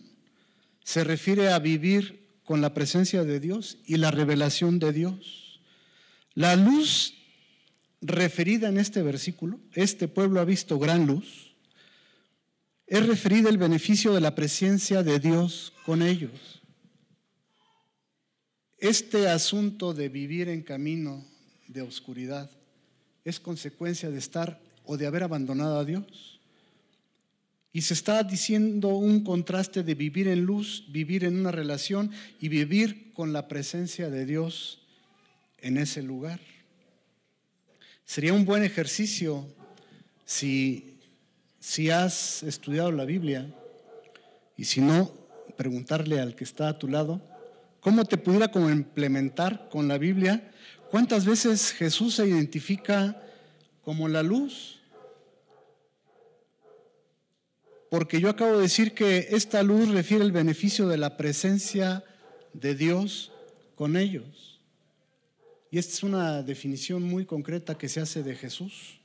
se 0.87 1.03
refiere 1.03 1.49
a 1.49 1.59
vivir 1.59 2.39
con 2.45 2.61
la 2.61 2.73
presencia 2.73 3.25
de 3.25 3.41
Dios 3.41 3.79
y 3.87 3.97
la 3.97 4.13
revelación 4.13 4.79
de 4.79 4.93
Dios. 4.93 5.61
La 6.35 6.55
luz 6.55 7.15
referida 8.01 8.69
en 8.69 8.79
este 8.79 9.03
versículo, 9.03 9.59
este 9.73 10.07
pueblo 10.07 10.41
ha 10.41 10.45
visto 10.45 10.79
gran 10.79 11.05
luz, 11.05 11.57
es 12.87 13.05
referida 13.05 13.49
el 13.49 13.59
beneficio 13.59 14.15
de 14.15 14.21
la 14.21 14.37
presencia 14.37 15.03
de 15.03 15.19
Dios 15.19 15.73
con 15.85 16.03
ellos. 16.03 16.63
Este 18.79 19.29
asunto 19.29 19.93
de 19.93 20.09
vivir 20.09 20.49
en 20.49 20.63
camino 20.63 21.27
de 21.67 21.83
oscuridad 21.83 22.49
es 23.25 23.41
consecuencia 23.41 24.09
de 24.09 24.19
estar 24.19 24.63
o 24.85 24.97
de 24.97 25.09
haber 25.09 25.25
abandonado 25.25 25.81
a 25.81 25.85
Dios. 25.85 26.36
Y 27.77 27.83
se 27.83 27.93
está 27.93 28.23
diciendo 28.23 28.89
un 28.97 29.23
contraste 29.23 29.83
de 29.83 29.95
vivir 29.95 30.29
en 30.29 30.47
luz, 30.47 30.87
vivir 30.89 31.25
en 31.25 31.39
una 31.39 31.53
relación 31.53 32.11
y 32.41 32.49
vivir 32.49 33.13
con 33.13 33.35
la 33.35 33.49
presencia 33.49 34.09
de 34.09 34.25
Dios 34.25 34.81
en 35.59 35.77
ese 35.77 36.03
lugar. 36.03 36.41
Sería 38.07 38.33
un 38.33 38.47
buen 38.47 38.65
ejercicio 38.65 39.47
si, 40.25 40.97
si 41.61 41.91
has 41.91 42.43
estudiado 42.45 42.91
la 42.93 43.05
Biblia 43.05 43.47
y 44.57 44.65
si 44.65 44.81
no, 44.81 45.13
preguntarle 45.59 46.19
al 46.19 46.35
que 46.35 46.45
está 46.45 46.71
a 46.71 46.79
tu 46.79 46.89
lado, 46.89 47.21
¿cómo 47.81 48.07
te 48.07 48.17
pudiera 48.17 48.49
complementar 48.49 49.69
con 49.69 49.87
la 49.87 49.99
Biblia? 49.99 50.51
¿Cuántas 50.91 51.27
veces 51.27 51.73
Jesús 51.73 52.15
se 52.15 52.27
identifica 52.27 53.23
como 53.83 54.09
la 54.09 54.23
luz? 54.23 54.76
Porque 57.91 58.21
yo 58.21 58.29
acabo 58.29 58.57
de 58.57 58.63
decir 58.63 58.95
que 58.95 59.29
esta 59.31 59.63
luz 59.63 59.89
refiere 59.89 60.25
el 60.25 60.33
beneficio 60.33 60.89
de 60.89 60.97
la 60.97 61.17
presencia 61.17 62.05
de 62.53 62.75
Dios 62.75 63.33
con 63.75 63.97
ellos. 63.97 64.61
Y 65.71 65.79
esta 65.79 65.93
es 65.93 66.03
una 66.03 66.43
definición 66.43 67.03
muy 67.03 67.27
concreta 67.27 67.77
que 67.77 67.89
se 67.89 68.01
hace 68.01 68.23
de 68.23 68.35
Jesús. 68.35 69.01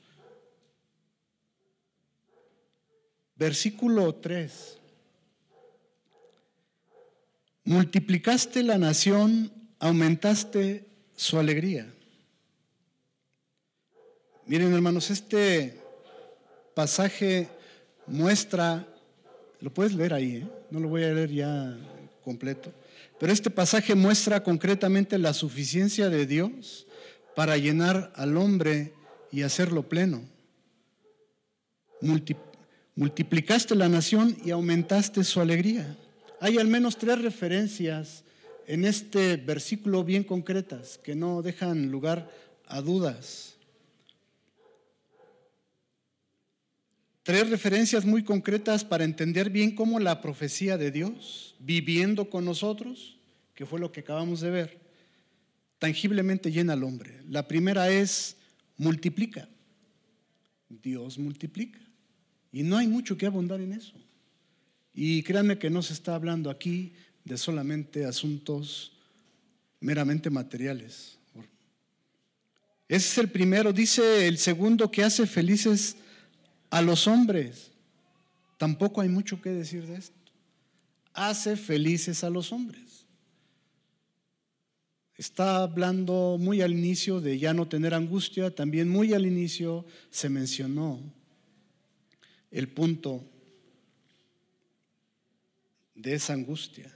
Versículo 3.36 4.14
3. 4.14 4.78
Multiplicaste 7.64 8.62
la 8.62 8.78
nación, 8.78 9.52
aumentaste 9.78 10.88
su 11.14 11.38
alegría. 11.38 11.92
Miren 14.46 14.72
hermanos, 14.72 15.10
este 15.10 15.80
pasaje 16.74 17.48
muestra, 18.12 18.86
lo 19.60 19.72
puedes 19.72 19.94
leer 19.94 20.12
ahí, 20.12 20.36
¿eh? 20.36 20.46
no 20.70 20.80
lo 20.80 20.88
voy 20.88 21.02
a 21.02 21.12
leer 21.12 21.30
ya 21.30 21.76
completo, 22.22 22.72
pero 23.18 23.32
este 23.32 23.50
pasaje 23.50 23.94
muestra 23.94 24.42
concretamente 24.42 25.18
la 25.18 25.32
suficiencia 25.32 26.08
de 26.10 26.26
Dios 26.26 26.86
para 27.34 27.56
llenar 27.56 28.12
al 28.14 28.36
hombre 28.36 28.92
y 29.32 29.42
hacerlo 29.42 29.88
pleno. 29.88 30.22
multiplicaste 32.94 33.74
la 33.74 33.88
nación 33.88 34.36
y 34.44 34.50
aumentaste 34.50 35.24
su 35.24 35.40
alegría. 35.40 35.96
Hay 36.40 36.58
al 36.58 36.66
menos 36.66 36.98
tres 36.98 37.22
referencias 37.22 38.24
en 38.66 38.84
este 38.84 39.36
versículo 39.36 40.04
bien 40.04 40.24
concretas 40.24 40.98
que 41.02 41.14
no 41.14 41.40
dejan 41.40 41.90
lugar 41.90 42.30
a 42.66 42.82
dudas. 42.82 43.56
Tres 47.22 47.50
referencias 47.50 48.04
muy 48.04 48.24
concretas 48.24 48.84
para 48.84 49.04
entender 49.04 49.48
bien 49.48 49.74
cómo 49.74 50.00
la 50.00 50.20
profecía 50.20 50.76
de 50.76 50.90
Dios, 50.90 51.54
viviendo 51.60 52.28
con 52.28 52.44
nosotros, 52.44 53.16
que 53.54 53.64
fue 53.64 53.78
lo 53.78 53.92
que 53.92 54.00
acabamos 54.00 54.40
de 54.40 54.50
ver, 54.50 54.80
tangiblemente 55.78 56.50
llena 56.50 56.72
al 56.72 56.82
hombre. 56.82 57.22
La 57.28 57.46
primera 57.46 57.90
es 57.90 58.36
multiplica. 58.76 59.48
Dios 60.68 61.18
multiplica. 61.18 61.78
Y 62.50 62.64
no 62.64 62.76
hay 62.76 62.88
mucho 62.88 63.16
que 63.16 63.26
abundar 63.26 63.60
en 63.60 63.72
eso. 63.72 63.94
Y 64.92 65.22
créanme 65.22 65.58
que 65.58 65.70
no 65.70 65.80
se 65.80 65.92
está 65.92 66.16
hablando 66.16 66.50
aquí 66.50 66.92
de 67.24 67.38
solamente 67.38 68.04
asuntos 68.04 68.92
meramente 69.80 70.28
materiales. 70.28 71.18
Ese 72.88 73.08
es 73.08 73.18
el 73.18 73.30
primero. 73.30 73.72
Dice 73.72 74.26
el 74.26 74.38
segundo 74.38 74.90
que 74.90 75.04
hace 75.04 75.26
felices 75.26 75.96
a 76.72 76.80
los 76.80 77.06
hombres, 77.06 77.70
tampoco 78.56 79.02
hay 79.02 79.08
mucho 79.10 79.42
que 79.42 79.50
decir 79.50 79.86
de 79.86 79.96
esto. 79.96 80.16
Hace 81.12 81.54
felices 81.56 82.24
a 82.24 82.30
los 82.30 82.50
hombres. 82.50 83.04
Está 85.18 85.58
hablando 85.58 86.38
muy 86.40 86.62
al 86.62 86.72
inicio 86.72 87.20
de 87.20 87.38
ya 87.38 87.52
no 87.52 87.68
tener 87.68 87.92
angustia, 87.92 88.54
también 88.54 88.88
muy 88.88 89.12
al 89.12 89.26
inicio 89.26 89.84
se 90.08 90.30
mencionó 90.30 90.98
el 92.50 92.68
punto 92.68 93.22
de 95.94 96.14
esa 96.14 96.32
angustia. 96.32 96.90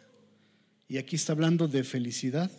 Y 0.89 0.97
aquí 0.97 1.17
está 1.17 1.35
hablando 1.35 1.69
de 1.69 1.85
felicidad. 1.85 2.51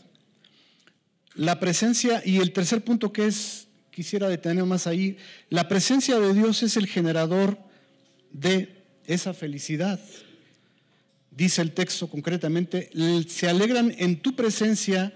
La 1.34 1.60
presencia, 1.60 2.22
y 2.24 2.38
el 2.38 2.54
tercer 2.54 2.84
punto 2.84 3.12
que 3.12 3.26
es 3.26 3.67
quisiera 3.98 4.30
detener 4.30 4.64
más 4.64 4.86
ahí. 4.86 5.18
La 5.50 5.68
presencia 5.68 6.20
de 6.20 6.32
Dios 6.32 6.62
es 6.62 6.78
el 6.78 6.86
generador 6.86 7.58
de 8.32 8.84
esa 9.08 9.34
felicidad. 9.34 10.00
Dice 11.32 11.64
el 11.64 11.72
texto 11.72 12.08
concretamente, 12.08 12.92
se 13.28 13.50
alegran 13.50 13.92
en 13.98 14.22
tu 14.22 14.36
presencia 14.36 15.12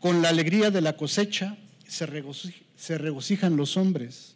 con 0.00 0.22
la 0.22 0.30
alegría 0.30 0.72
de 0.72 0.80
la 0.80 0.96
cosecha, 0.96 1.56
se, 1.86 2.08
se 2.74 2.98
regocijan 2.98 3.56
los 3.56 3.76
hombres. 3.76 4.34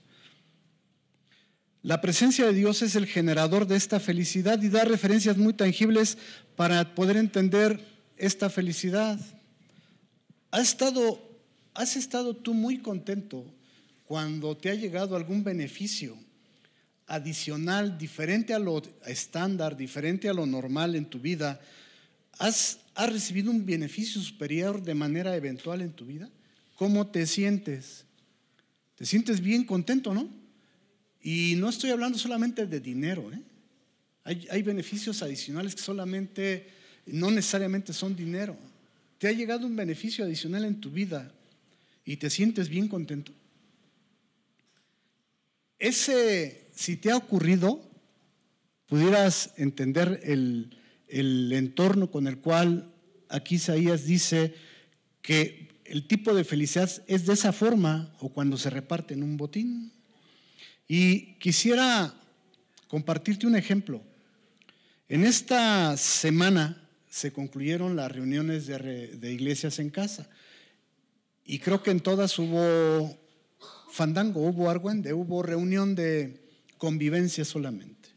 La 1.83 2.01
presencia 2.01 2.47
de 2.47 2.53
Dios 2.53 2.83
es 2.83 2.95
el 2.95 3.07
generador 3.07 3.67
de 3.67 3.75
esta 3.75 3.99
felicidad 3.99 4.63
y 4.63 4.69
da 4.69 4.85
referencias 4.85 5.37
muy 5.37 5.53
tangibles 5.53 6.17
para 6.55 6.95
poder 6.95 7.17
entender 7.17 7.85
esta 8.19 8.51
felicidad. 8.51 9.19
¿Has 10.53 10.69
estado 10.69 11.28
¿Has 11.79 11.95
estado 11.95 12.35
tú 12.35 12.55
muy 12.55 12.79
contento 12.79 13.47
cuando 14.05 14.57
te 14.57 14.69
ha 14.69 14.75
llegado 14.75 15.15
algún 15.15 15.45
beneficio 15.45 16.19
adicional, 17.07 17.97
diferente 17.97 18.53
a 18.53 18.59
lo 18.59 18.83
estándar, 19.07 19.77
diferente 19.77 20.29
a 20.29 20.33
lo 20.33 20.45
normal 20.45 20.97
en 20.97 21.07
tu 21.07 21.21
vida? 21.21 21.61
¿Has, 22.41 22.81
¿Has 22.97 23.13
recibido 23.13 23.53
un 23.53 23.65
beneficio 23.65 24.21
superior 24.21 24.83
de 24.83 24.95
manera 24.95 25.37
eventual 25.37 25.81
en 25.81 25.93
tu 25.93 26.05
vida? 26.05 26.29
¿Cómo 26.75 27.07
te 27.07 27.29
sientes? 27.29 28.07
¿Te 28.97 29.07
sientes 29.07 29.41
bien 29.41 29.63
contento, 29.63 30.13
no? 30.13 30.29
Y 31.23 31.55
no 31.59 31.69
estoy 31.69 31.91
hablando 31.91 32.19
solamente 32.19 32.67
de 32.67 32.81
dinero, 32.81 33.33
¿eh? 33.33 33.41
hay, 34.25 34.49
hay 34.51 34.63
beneficios 34.63 35.23
adicionales 35.23 35.77
que 35.77 35.83
solamente, 35.83 36.71
no 37.07 37.31
necesariamente 37.31 37.93
son 37.93 38.17
dinero. 38.17 38.57
¿Te 39.19 39.29
ha 39.29 39.33
llegado 39.33 39.65
un 39.65 39.77
beneficio 39.77 40.25
adicional 40.25 40.65
en 40.65 40.81
tu 40.81 40.91
vida? 40.91 41.33
Y 42.09 42.17
te 42.17 42.31
sientes 42.31 42.71
bien 42.71 42.89
contento. 42.89 43.33
ese, 45.79 46.71
si 46.75 46.97
te 46.97 47.11
ha 47.11 47.19
ocurrido, 47.19 47.87
pudieras 48.87 49.53
entender 49.59 50.19
el, 50.25 50.75
el 51.07 51.53
entorno 51.53 52.11
con 52.11 52.27
el 52.27 52.39
cual 52.39 52.91
aquí 53.29 53.57
Isaías 53.57 54.07
dice 54.07 54.55
que 55.21 55.69
el 55.85 56.09
tipo 56.09 56.33
de 56.33 56.45
felicidad 56.45 56.91
es 57.09 57.27
de 57.27 57.35
esa 57.35 57.53
forma 57.53 58.11
o 58.21 58.31
cuando 58.31 58.57
se 58.57 58.71
reparte 58.71 59.13
en 59.13 59.23
un 59.23 59.37
botín. 59.37 59.93
Y 60.89 61.35
quisiera 61.35 62.15
compartirte 62.89 63.47
un 63.47 63.55
ejemplo. 63.55 64.03
En 65.11 65.27
esta 65.27 65.95
semana 65.99 66.89
se 67.11 67.35
concluyeron 67.35 67.97
las 67.97 68.11
reuniones 68.11 68.67
de, 68.67 69.31
iglesias 69.31 69.79
en 69.79 69.91
casa 69.91 70.31
y 71.49 71.59
creo 71.61 71.83
que 71.83 71.91
en 71.91 72.01
todas 72.01 72.39
hubo 72.39 73.19
fandango, 73.91 74.43
hubo 74.43 74.69
argüende, 74.69 75.15
hubo 75.15 75.43
reunión 75.43 75.95
de 75.95 76.43
convivencia 76.77 77.43
solamente. 77.43 78.11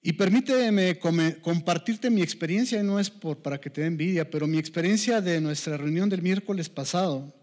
Y 0.00 0.12
permíteme 0.12 1.00
compartirte 1.42 2.08
mi 2.08 2.22
experiencia, 2.22 2.80
no 2.84 3.00
es 3.00 3.10
por, 3.10 3.38
para 3.38 3.60
que 3.60 3.68
te 3.68 3.80
dé 3.80 3.88
envidia, 3.88 4.30
pero 4.30 4.46
mi 4.46 4.58
experiencia 4.58 5.20
de 5.20 5.40
nuestra 5.40 5.76
reunión 5.76 6.08
del 6.08 6.22
miércoles 6.22 6.68
pasado, 6.68 7.34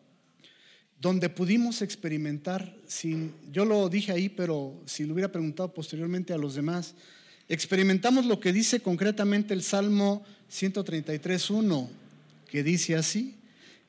donde 0.97 1.27
pudimos 1.27 1.81
experimentar, 1.81 2.73
sin, 2.87 3.33
yo 3.51 3.65
lo 3.65 3.89
dije 3.89 4.13
ahí, 4.13 4.29
pero 4.29 4.81
si 4.85 5.03
lo 5.03 5.15
hubiera 5.15 5.33
preguntado 5.33 5.73
posteriormente 5.73 6.31
a 6.31 6.37
los 6.37 6.55
demás, 6.55 6.95
experimentamos 7.49 8.25
lo 8.25 8.39
que 8.39 8.53
dice 8.53 8.79
concretamente 8.79 9.53
el 9.53 9.63
Salmo 9.63 10.23
133.1, 10.49 11.89
que 12.49 12.63
dice 12.63 12.95
así, 12.95 13.35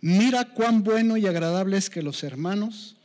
mira 0.05 0.53
cuán 0.53 0.85
bueno 0.85 1.17
y 1.17 1.27
agradable 1.27 1.77
es 1.77 1.89
que 1.89 2.03
los 2.03 2.23
hermanos 2.23 2.97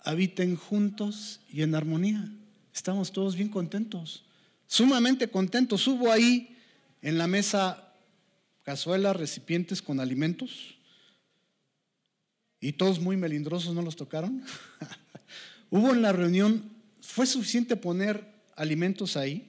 habiten 0.00 0.56
juntos 0.56 1.40
y 1.52 1.62
en 1.62 1.74
armonía. 1.74 2.28
Estamos 2.72 3.12
todos 3.12 3.36
bien 3.36 3.48
contentos 3.48 4.24
sumamente 4.68 5.28
contentos. 5.28 5.88
Hubo 5.88 6.12
ahí 6.12 6.56
en 7.02 7.18
la 7.18 7.26
mesa 7.26 7.92
cazuelas, 8.62 9.16
recipientes 9.16 9.82
con 9.82 9.98
alimentos. 9.98 10.76
Y 12.60 12.72
todos 12.72 13.00
muy 13.00 13.16
melindrosos 13.16 13.74
no 13.74 13.82
los 13.82 13.96
tocaron. 13.96 14.44
Hubo 15.70 15.92
en 15.92 16.02
la 16.02 16.12
reunión, 16.12 16.70
fue 17.00 17.26
suficiente 17.26 17.76
poner 17.76 18.26
alimentos 18.56 19.16
ahí, 19.16 19.48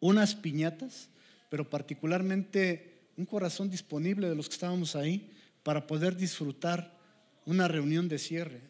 unas 0.00 0.34
piñatas, 0.34 1.08
pero 1.50 1.68
particularmente 1.68 3.00
un 3.16 3.26
corazón 3.26 3.70
disponible 3.70 4.28
de 4.28 4.34
los 4.34 4.48
que 4.48 4.54
estábamos 4.54 4.96
ahí 4.96 5.30
para 5.62 5.86
poder 5.86 6.16
disfrutar 6.16 6.96
una 7.46 7.68
reunión 7.68 8.08
de 8.08 8.18
cierre 8.18 8.60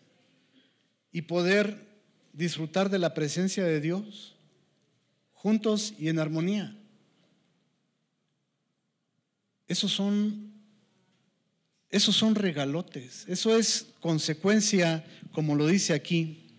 y 1.12 1.22
poder 1.22 1.88
disfrutar 2.32 2.90
de 2.90 2.98
la 2.98 3.14
presencia 3.14 3.64
de 3.64 3.80
Dios 3.80 4.36
juntos 5.32 5.94
y 5.98 6.08
en 6.08 6.18
armonía. 6.18 6.76
Esos 9.66 9.92
son, 9.92 10.52
esos 11.90 12.16
son 12.16 12.34
regalotes, 12.34 13.24
eso 13.28 13.56
es 13.56 13.86
consecuencia, 14.00 15.04
como 15.32 15.54
lo 15.54 15.66
dice 15.66 15.94
aquí, 15.94 16.50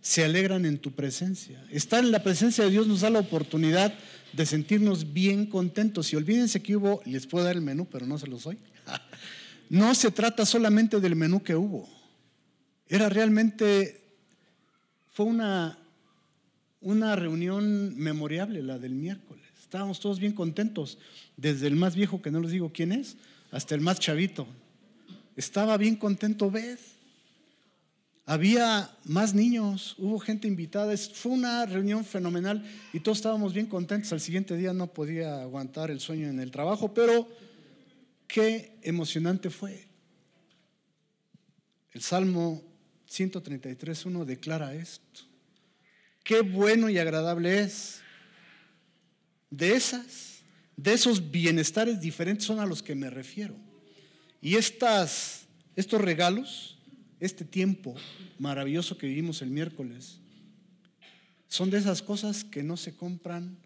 se 0.00 0.24
alegran 0.24 0.64
en 0.64 0.78
tu 0.78 0.92
presencia. 0.92 1.62
Estar 1.70 2.04
en 2.04 2.10
la 2.10 2.22
presencia 2.22 2.64
de 2.64 2.70
Dios 2.70 2.86
nos 2.86 3.00
da 3.00 3.10
la 3.10 3.18
oportunidad 3.18 3.92
de 4.32 4.46
sentirnos 4.46 5.12
bien 5.12 5.46
contentos. 5.46 6.12
Y 6.12 6.16
olvídense 6.16 6.62
que 6.62 6.76
hubo, 6.76 7.02
les 7.04 7.26
puedo 7.26 7.44
dar 7.44 7.56
el 7.56 7.62
menú, 7.62 7.86
pero 7.90 8.06
no 8.06 8.18
se 8.18 8.26
los 8.26 8.44
doy. 8.44 8.58
No 9.70 9.94
se 9.94 10.10
trata 10.10 10.44
solamente 10.44 11.00
del 11.00 11.16
menú 11.16 11.42
que 11.42 11.56
hubo. 11.56 11.88
Era 12.86 13.08
realmente, 13.08 14.04
fue 15.12 15.24
una 15.24 15.80
una 16.80 17.14
reunión 17.14 17.96
memorable, 17.96 18.62
la 18.62 18.78
del 18.78 18.94
miércoles. 18.94 19.44
Estábamos 19.60 20.00
todos 20.00 20.18
bien 20.18 20.32
contentos, 20.32 20.98
desde 21.36 21.66
el 21.66 21.76
más 21.76 21.94
viejo, 21.94 22.22
que 22.22 22.30
no 22.30 22.40
les 22.40 22.50
digo 22.50 22.72
quién 22.72 22.92
es, 22.92 23.16
hasta 23.50 23.74
el 23.74 23.80
más 23.80 24.00
chavito. 24.00 24.46
Estaba 25.36 25.76
bien 25.76 25.96
contento, 25.96 26.50
¿ves? 26.50 26.96
Había 28.26 28.90
más 29.04 29.34
niños, 29.34 29.94
hubo 29.98 30.18
gente 30.18 30.46
invitada, 30.46 30.96
fue 30.96 31.32
una 31.32 31.66
reunión 31.66 32.04
fenomenal 32.04 32.64
y 32.92 33.00
todos 33.00 33.18
estábamos 33.18 33.52
bien 33.52 33.66
contentos. 33.66 34.12
Al 34.12 34.20
siguiente 34.20 34.56
día 34.56 34.72
no 34.72 34.86
podía 34.86 35.42
aguantar 35.42 35.90
el 35.90 36.00
sueño 36.00 36.28
en 36.28 36.38
el 36.38 36.50
trabajo, 36.50 36.94
pero 36.94 37.28
qué 38.32 38.78
emocionante 38.82 39.50
fue. 39.50 39.86
El 41.92 42.00
Salmo 42.00 42.62
133.1 43.08 44.24
declara 44.24 44.74
esto. 44.74 45.22
Qué 46.22 46.40
bueno 46.42 46.88
y 46.88 46.98
agradable 46.98 47.60
es. 47.60 48.00
De 49.50 49.72
esas, 49.72 50.42
de 50.76 50.92
esos 50.92 51.32
bienestares 51.32 52.00
diferentes 52.00 52.46
son 52.46 52.60
a 52.60 52.66
los 52.66 52.82
que 52.82 52.94
me 52.94 53.10
refiero. 53.10 53.56
Y 54.40 54.54
estas, 54.54 55.46
estos 55.74 56.00
regalos, 56.00 56.78
este 57.18 57.44
tiempo 57.44 57.96
maravilloso 58.38 58.96
que 58.96 59.08
vivimos 59.08 59.42
el 59.42 59.50
miércoles, 59.50 60.18
son 61.48 61.68
de 61.68 61.78
esas 61.78 62.00
cosas 62.00 62.44
que 62.44 62.62
no 62.62 62.76
se 62.76 62.94
compran 62.94 63.58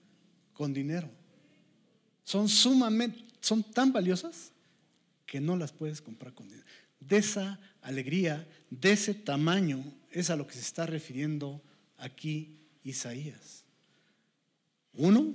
con 0.55 0.73
dinero. 0.73 1.11
Son 2.25 2.49
sumamente, 2.49 3.23
son 3.41 3.63
tan 3.63 3.93
valiosas 3.93 4.54
que 5.27 5.41
no 5.41 5.57
las 5.57 5.73
puedes 5.73 6.01
comprar 6.01 6.35
con 6.35 6.49
dinero. 6.49 6.67
De 7.01 7.19
esa 7.19 7.61
alegría, 7.83 8.49
de 8.71 8.93
ese 8.93 9.15
tamaño, 9.15 9.85
es 10.11 10.31
a 10.31 10.37
lo 10.37 10.47
que 10.47 10.55
se 10.55 10.61
está 10.61 10.87
refiriendo 10.87 11.63
aquí 11.99 12.59
Isaías. 12.83 13.65
Uno, 14.93 15.35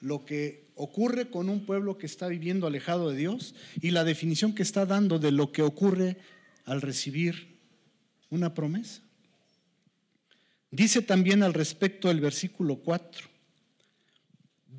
lo 0.00 0.24
que 0.24 0.70
ocurre 0.74 1.30
con 1.30 1.48
un 1.48 1.64
pueblo 1.66 1.98
que 1.98 2.06
está 2.06 2.26
viviendo 2.26 2.66
alejado 2.66 3.10
de 3.10 3.16
Dios 3.16 3.54
y 3.80 3.90
la 3.90 4.04
definición 4.04 4.54
que 4.54 4.62
está 4.62 4.86
dando 4.86 5.18
de 5.18 5.30
lo 5.30 5.52
que 5.52 5.62
ocurre 5.62 6.16
al 6.64 6.80
recibir 6.80 7.58
una 8.30 8.54
promesa. 8.54 9.02
Dice 10.70 11.02
también 11.02 11.42
al 11.42 11.52
respecto 11.52 12.10
el 12.10 12.20
versículo 12.20 12.76
4, 12.76 13.28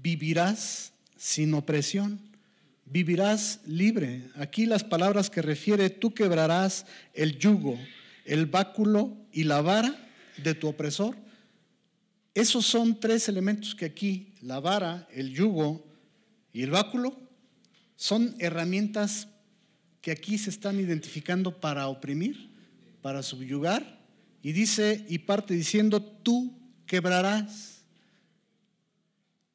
vivirás 0.01 0.93
sin 1.17 1.53
opresión, 1.53 2.19
vivirás 2.91 3.61
libre. 3.65 4.29
Aquí 4.35 4.65
las 4.65 4.83
palabras 4.83 5.29
que 5.29 5.41
refiere, 5.41 5.89
tú 5.89 6.13
quebrarás 6.13 6.85
el 7.13 7.37
yugo, 7.37 7.79
el 8.25 8.45
báculo 8.45 9.15
y 9.31 9.45
la 9.45 9.61
vara 9.61 9.95
de 10.43 10.53
tu 10.53 10.67
opresor. 10.67 11.15
Esos 12.33 12.65
son 12.65 12.99
tres 12.99 13.29
elementos 13.29 13.75
que 13.75 13.85
aquí, 13.85 14.33
la 14.41 14.59
vara, 14.59 15.07
el 15.13 15.33
yugo 15.33 15.85
y 16.51 16.63
el 16.63 16.71
báculo, 16.71 17.17
son 17.95 18.35
herramientas 18.39 19.27
que 20.01 20.11
aquí 20.11 20.37
se 20.37 20.49
están 20.49 20.79
identificando 20.79 21.61
para 21.61 21.87
oprimir, 21.87 22.49
para 23.01 23.23
subyugar. 23.23 24.01
Y 24.43 24.51
dice, 24.51 25.05
y 25.07 25.19
parte 25.19 25.53
diciendo, 25.53 26.01
tú 26.01 26.57
quebrarás. 26.85 27.83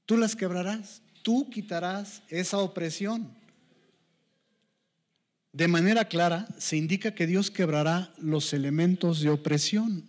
Tú 0.06 0.16
las 0.16 0.36
quebrarás. 0.36 1.02
Tú 1.26 1.50
quitarás 1.50 2.22
esa 2.28 2.58
opresión. 2.58 3.28
De 5.50 5.66
manera 5.66 6.04
clara 6.04 6.46
se 6.56 6.76
indica 6.76 7.16
que 7.16 7.26
Dios 7.26 7.50
quebrará 7.50 8.14
los 8.18 8.52
elementos 8.52 9.22
de 9.22 9.30
opresión. 9.30 10.04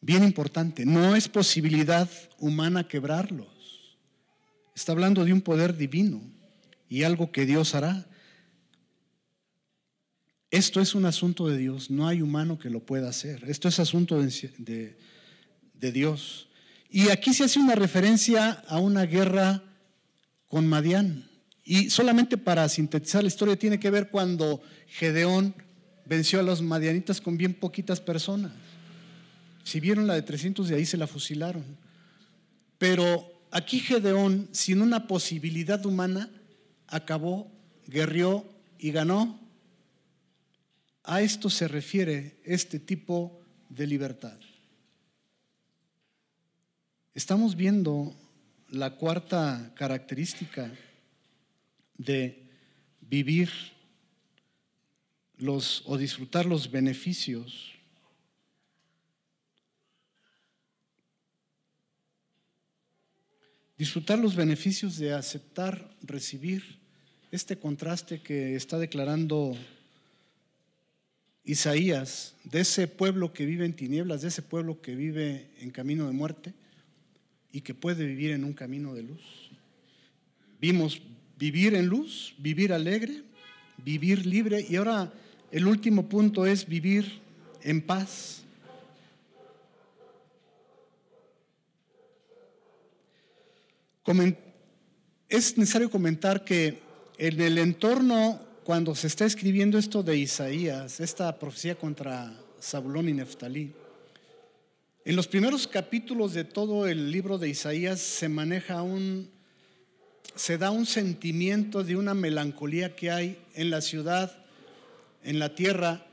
Bien 0.00 0.24
importante, 0.24 0.86
no 0.86 1.14
es 1.14 1.28
posibilidad 1.28 2.08
humana 2.38 2.88
quebrarlos. 2.88 3.98
Está 4.74 4.92
hablando 4.92 5.26
de 5.26 5.34
un 5.34 5.42
poder 5.42 5.76
divino 5.76 6.22
y 6.88 7.02
algo 7.02 7.30
que 7.30 7.44
Dios 7.44 7.74
hará. 7.74 8.06
Esto 10.50 10.80
es 10.80 10.94
un 10.94 11.04
asunto 11.04 11.48
de 11.48 11.58
Dios, 11.58 11.90
no 11.90 12.08
hay 12.08 12.22
humano 12.22 12.58
que 12.58 12.70
lo 12.70 12.80
pueda 12.80 13.10
hacer. 13.10 13.44
Esto 13.46 13.68
es 13.68 13.78
asunto 13.78 14.18
de, 14.22 14.96
de 15.74 15.92
Dios. 15.92 16.48
Y 16.88 17.10
aquí 17.10 17.34
se 17.34 17.44
hace 17.44 17.58
una 17.60 17.74
referencia 17.74 18.52
a 18.68 18.78
una 18.78 19.04
guerra 19.04 19.67
con 20.48 20.66
Madián. 20.66 21.28
Y 21.64 21.90
solamente 21.90 22.38
para 22.38 22.68
sintetizar 22.68 23.22
la 23.22 23.28
historia 23.28 23.58
tiene 23.58 23.78
que 23.78 23.90
ver 23.90 24.10
cuando 24.10 24.62
Gedeón 24.86 25.54
venció 26.06 26.40
a 26.40 26.42
los 26.42 26.62
madianitas 26.62 27.20
con 27.20 27.36
bien 27.36 27.54
poquitas 27.54 28.00
personas. 28.00 28.52
Si 29.64 29.80
vieron 29.80 30.06
la 30.06 30.14
de 30.14 30.22
300, 30.22 30.68
de 30.68 30.76
ahí 30.76 30.86
se 30.86 30.96
la 30.96 31.06
fusilaron. 31.06 31.64
Pero 32.78 33.30
aquí 33.50 33.80
Gedeón, 33.80 34.48
sin 34.52 34.80
una 34.80 35.06
posibilidad 35.06 35.84
humana, 35.84 36.30
acabó, 36.86 37.52
guerrió 37.86 38.46
y 38.78 38.92
ganó. 38.92 39.38
A 41.04 41.20
esto 41.20 41.50
se 41.50 41.68
refiere 41.68 42.40
este 42.44 42.78
tipo 42.78 43.40
de 43.68 43.86
libertad. 43.86 44.38
Estamos 47.14 47.56
viendo 47.56 48.14
la 48.70 48.96
cuarta 48.96 49.72
característica 49.74 50.70
de 51.96 52.46
vivir 53.00 53.50
los 55.38 55.82
o 55.86 55.96
disfrutar 55.96 56.44
los 56.44 56.70
beneficios 56.70 57.74
disfrutar 63.78 64.18
los 64.18 64.34
beneficios 64.34 64.98
de 64.98 65.14
aceptar 65.14 65.88
recibir 66.02 66.78
este 67.30 67.58
contraste 67.58 68.20
que 68.20 68.56
está 68.56 68.78
declarando 68.78 69.56
Isaías 71.44 72.34
de 72.44 72.60
ese 72.60 72.88
pueblo 72.88 73.32
que 73.32 73.46
vive 73.46 73.64
en 73.64 73.74
tinieblas, 73.74 74.22
de 74.22 74.28
ese 74.28 74.42
pueblo 74.42 74.82
que 74.82 74.94
vive 74.94 75.50
en 75.60 75.70
camino 75.70 76.06
de 76.06 76.12
muerte 76.12 76.52
y 77.52 77.60
que 77.60 77.74
puede 77.74 78.04
vivir 78.06 78.32
en 78.32 78.44
un 78.44 78.52
camino 78.52 78.94
de 78.94 79.02
luz. 79.02 79.50
Vimos 80.60 81.00
vivir 81.38 81.74
en 81.74 81.86
luz, 81.86 82.34
vivir 82.38 82.72
alegre, 82.72 83.22
vivir 83.84 84.26
libre 84.26 84.64
y 84.68 84.76
ahora 84.76 85.12
el 85.50 85.66
último 85.66 86.08
punto 86.08 86.46
es 86.46 86.66
vivir 86.66 87.20
en 87.62 87.80
paz. 87.82 88.42
Es 95.28 95.58
necesario 95.58 95.90
comentar 95.90 96.44
que 96.44 96.78
en 97.18 97.40
el 97.40 97.58
entorno 97.58 98.40
cuando 98.64 98.94
se 98.94 99.06
está 99.06 99.26
escribiendo 99.26 99.78
esto 99.78 100.02
de 100.02 100.16
Isaías, 100.16 101.00
esta 101.00 101.38
profecía 101.38 101.74
contra 101.74 102.34
Zabulón 102.60 103.08
y 103.08 103.12
Neftalí, 103.12 103.72
en 105.08 105.16
los 105.16 105.26
primeros 105.26 105.66
capítulos 105.66 106.34
de 106.34 106.44
todo 106.44 106.86
el 106.86 107.10
libro 107.10 107.38
de 107.38 107.48
Isaías 107.48 107.98
se 107.98 108.28
maneja 108.28 108.82
un, 108.82 109.30
se 110.34 110.58
da 110.58 110.70
un 110.70 110.84
sentimiento 110.84 111.82
de 111.82 111.96
una 111.96 112.12
melancolía 112.12 112.94
que 112.94 113.10
hay 113.10 113.38
en 113.54 113.70
la 113.70 113.80
ciudad, 113.80 114.44
en 115.24 115.38
la 115.38 115.54
tierra, 115.54 116.04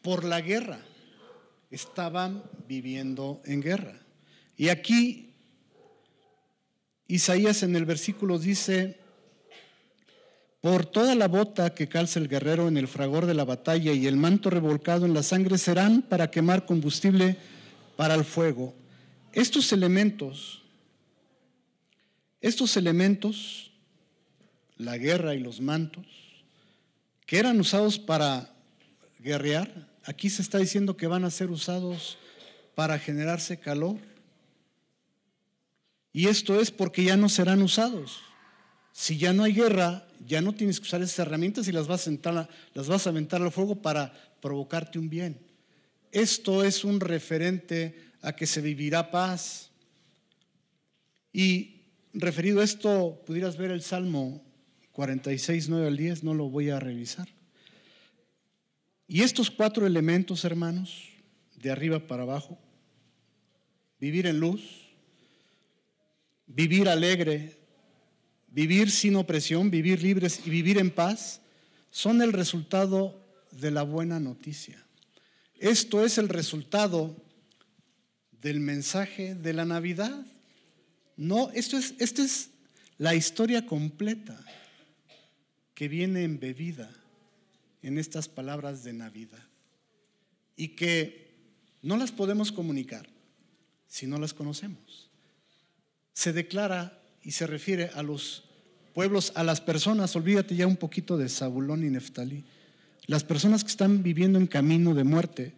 por 0.00 0.24
la 0.24 0.40
guerra. 0.40 0.80
Estaban 1.70 2.42
viviendo 2.66 3.42
en 3.44 3.60
guerra. 3.60 4.00
Y 4.56 4.70
aquí 4.70 5.34
Isaías 7.06 7.62
en 7.62 7.76
el 7.76 7.84
versículo 7.84 8.38
dice, 8.38 8.98
por 10.62 10.86
toda 10.86 11.14
la 11.14 11.28
bota 11.28 11.74
que 11.74 11.86
calza 11.86 12.18
el 12.18 12.28
guerrero 12.28 12.66
en 12.66 12.78
el 12.78 12.88
fragor 12.88 13.26
de 13.26 13.34
la 13.34 13.44
batalla 13.44 13.92
y 13.92 14.06
el 14.06 14.16
manto 14.16 14.48
revolcado 14.48 15.04
en 15.04 15.12
la 15.12 15.22
sangre 15.22 15.58
serán 15.58 16.00
para 16.00 16.30
quemar 16.30 16.64
combustible 16.64 17.36
para 17.98 18.14
el 18.14 18.24
fuego. 18.24 18.72
Estos 19.32 19.72
elementos, 19.72 20.62
estos 22.40 22.76
elementos, 22.76 23.72
la 24.76 24.96
guerra 24.96 25.34
y 25.34 25.40
los 25.40 25.60
mantos, 25.60 26.06
que 27.26 27.40
eran 27.40 27.58
usados 27.58 27.98
para 27.98 28.54
guerrear, 29.18 29.88
aquí 30.04 30.30
se 30.30 30.42
está 30.42 30.58
diciendo 30.58 30.96
que 30.96 31.08
van 31.08 31.24
a 31.24 31.30
ser 31.32 31.50
usados 31.50 32.18
para 32.76 33.00
generarse 33.00 33.58
calor. 33.58 33.96
Y 36.12 36.28
esto 36.28 36.60
es 36.60 36.70
porque 36.70 37.02
ya 37.02 37.16
no 37.16 37.28
serán 37.28 37.62
usados. 37.62 38.20
Si 38.92 39.18
ya 39.18 39.32
no 39.32 39.42
hay 39.42 39.54
guerra, 39.54 40.06
ya 40.24 40.40
no 40.40 40.52
tienes 40.54 40.78
que 40.78 40.86
usar 40.86 41.02
esas 41.02 41.18
herramientas 41.18 41.66
y 41.66 41.72
las 41.72 41.88
vas 41.88 42.06
a, 42.06 42.10
aventar, 42.10 42.48
las 42.74 42.86
vas 42.86 43.08
a 43.08 43.10
aventar 43.10 43.42
al 43.42 43.50
fuego 43.50 43.82
para 43.82 44.12
provocarte 44.40 45.00
un 45.00 45.10
bien. 45.10 45.47
Esto 46.12 46.64
es 46.64 46.84
un 46.84 47.00
referente 47.00 47.94
a 48.22 48.34
que 48.34 48.46
se 48.46 48.60
vivirá 48.60 49.10
paz. 49.10 49.70
Y 51.32 51.82
referido 52.12 52.60
a 52.60 52.64
esto, 52.64 53.22
pudieras 53.26 53.56
ver 53.56 53.70
el 53.70 53.82
Salmo 53.82 54.42
46, 54.92 55.68
9 55.68 55.86
al 55.86 55.96
10, 55.96 56.24
no 56.24 56.34
lo 56.34 56.48
voy 56.48 56.70
a 56.70 56.80
revisar. 56.80 57.28
Y 59.06 59.22
estos 59.22 59.50
cuatro 59.50 59.86
elementos, 59.86 60.44
hermanos, 60.44 61.08
de 61.56 61.70
arriba 61.70 62.06
para 62.06 62.24
abajo, 62.24 62.58
vivir 64.00 64.26
en 64.26 64.40
luz, 64.40 64.90
vivir 66.46 66.88
alegre, 66.88 67.56
vivir 68.48 68.90
sin 68.90 69.16
opresión, 69.16 69.70
vivir 69.70 70.02
libres 70.02 70.40
y 70.44 70.50
vivir 70.50 70.78
en 70.78 70.90
paz, 70.90 71.40
son 71.90 72.20
el 72.20 72.32
resultado 72.32 73.24
de 73.52 73.70
la 73.70 73.82
buena 73.82 74.18
noticia. 74.20 74.84
Esto 75.58 76.04
es 76.04 76.18
el 76.18 76.28
resultado 76.28 77.16
del 78.40 78.60
mensaje 78.60 79.34
de 79.34 79.52
la 79.52 79.64
Navidad. 79.64 80.24
No, 81.16 81.50
esto 81.50 81.76
es, 81.76 81.94
esta 81.98 82.22
es 82.22 82.50
la 82.96 83.16
historia 83.16 83.66
completa 83.66 84.38
que 85.74 85.88
viene 85.88 86.22
embebida 86.22 86.90
en 87.82 87.98
estas 87.98 88.28
palabras 88.28 88.84
de 88.84 88.92
Navidad 88.92 89.42
y 90.56 90.68
que 90.68 91.28
no 91.82 91.96
las 91.96 92.12
podemos 92.12 92.52
comunicar 92.52 93.08
si 93.88 94.06
no 94.06 94.18
las 94.18 94.34
conocemos. 94.34 95.10
Se 96.12 96.32
declara 96.32 97.00
y 97.22 97.32
se 97.32 97.46
refiere 97.46 97.90
a 97.94 98.02
los 98.02 98.44
pueblos, 98.94 99.32
a 99.34 99.42
las 99.42 99.60
personas, 99.60 100.14
olvídate 100.14 100.54
ya 100.54 100.66
un 100.66 100.76
poquito 100.76 101.16
de 101.16 101.28
Zabulón 101.28 101.84
y 101.84 101.90
Neftalí, 101.90 102.44
las 103.08 103.24
personas 103.24 103.64
que 103.64 103.70
están 103.70 104.02
viviendo 104.02 104.38
en 104.38 104.46
camino 104.46 104.94
de 104.94 105.02
muerte, 105.02 105.54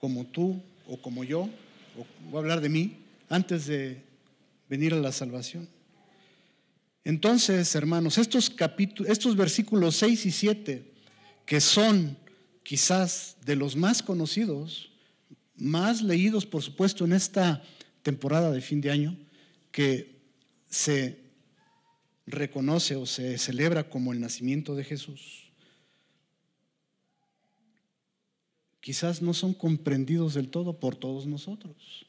como 0.00 0.24
tú 0.24 0.62
o 0.86 0.96
como 1.02 1.24
yo, 1.24 1.50
o 1.98 2.06
voy 2.30 2.36
a 2.36 2.38
hablar 2.38 2.60
de 2.60 2.68
mí, 2.68 2.96
antes 3.28 3.66
de 3.66 4.02
venir 4.70 4.94
a 4.94 4.98
la 4.98 5.10
salvación. 5.10 5.68
Entonces, 7.04 7.74
hermanos, 7.74 8.18
estos 8.18 8.48
capítulos, 8.50 9.10
estos 9.10 9.34
versículos 9.34 9.96
6 9.96 10.26
y 10.26 10.30
7, 10.30 10.92
que 11.44 11.60
son 11.60 12.16
quizás 12.62 13.36
de 13.44 13.56
los 13.56 13.74
más 13.74 14.00
conocidos, 14.00 14.90
más 15.56 16.02
leídos, 16.02 16.46
por 16.46 16.62
supuesto, 16.62 17.04
en 17.04 17.14
esta 17.14 17.64
temporada 18.02 18.52
de 18.52 18.60
fin 18.60 18.80
de 18.80 18.92
año, 18.92 19.16
que 19.72 20.14
se 20.68 21.18
reconoce 22.28 22.94
o 22.94 23.06
se 23.06 23.38
celebra 23.38 23.90
como 23.90 24.12
el 24.12 24.20
nacimiento 24.20 24.76
de 24.76 24.84
Jesús, 24.84 25.47
quizás 28.88 29.20
no 29.20 29.34
son 29.34 29.52
comprendidos 29.52 30.32
del 30.32 30.48
todo 30.48 30.80
por 30.80 30.96
todos 30.96 31.26
nosotros. 31.26 32.06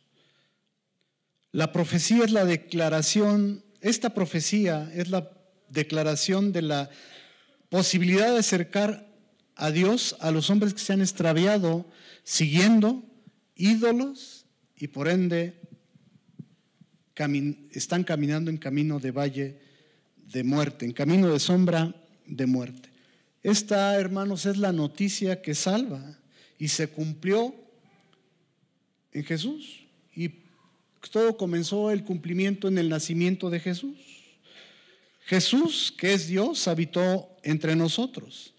La 1.51 1.73
profecía 1.73 2.23
es 2.23 2.31
la 2.31 2.45
declaración, 2.45 3.65
esta 3.81 4.13
profecía 4.13 4.89
es 4.95 5.09
la 5.09 5.29
declaración 5.67 6.53
de 6.53 6.61
la 6.61 6.89
posibilidad 7.67 8.31
de 8.31 8.39
acercar 8.39 9.13
a 9.57 9.71
Dios 9.71 10.15
a 10.21 10.31
los 10.31 10.49
hombres 10.49 10.73
que 10.73 10.79
se 10.79 10.93
han 10.93 11.01
extraviado 11.01 11.85
siguiendo 12.23 13.03
ídolos 13.57 14.45
y 14.77 14.87
por 14.87 15.09
ende 15.09 15.59
están 17.73 18.05
caminando 18.05 18.49
en 18.51 18.57
camino 18.57 19.01
de 19.01 19.11
valle 19.11 19.59
de 20.15 20.45
muerte, 20.45 20.85
en 20.85 20.93
camino 20.93 21.27
de 21.27 21.41
sombra 21.41 21.93
de 22.25 22.45
muerte. 22.45 22.87
Esta, 23.43 23.99
hermanos, 23.99 24.45
es 24.45 24.55
la 24.55 24.71
noticia 24.71 25.41
que 25.41 25.55
salva 25.55 26.18
y 26.59 26.67
se 26.67 26.89
cumplió 26.89 27.55
en 29.11 29.23
Jesús. 29.23 29.85
Y 30.15 30.29
todo 31.09 31.37
comenzó 31.37 31.89
el 31.89 32.03
cumplimiento 32.03 32.67
en 32.67 32.77
el 32.77 32.89
nacimiento 32.89 33.49
de 33.49 33.59
Jesús. 33.59 33.97
Jesús, 35.25 35.93
que 35.97 36.13
es 36.13 36.27
Dios, 36.27 36.67
habitó 36.67 37.29
entre 37.43 37.75
nosotros. 37.75 38.53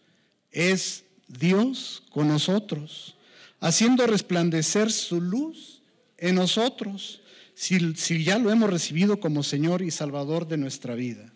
Es 0.51 1.05
Dios 1.29 2.03
con 2.11 2.27
nosotros, 2.27 3.17
haciendo 3.61 4.07
resplandecer 4.07 4.91
su 4.91 5.21
luz 5.21 5.83
en 6.17 6.37
nosotros 6.37 7.21
si, 7.55 8.25
ya 8.25 8.39
lo 8.39 8.51
hemos 8.51 8.71
recibido 8.71 9.21
como 9.21 9.43
Señor 9.43 9.83
y 9.83 9.91
Salvador 9.91 10.49
de 10.49 10.57
nuestra 10.57 10.95
vida. 10.95 11.31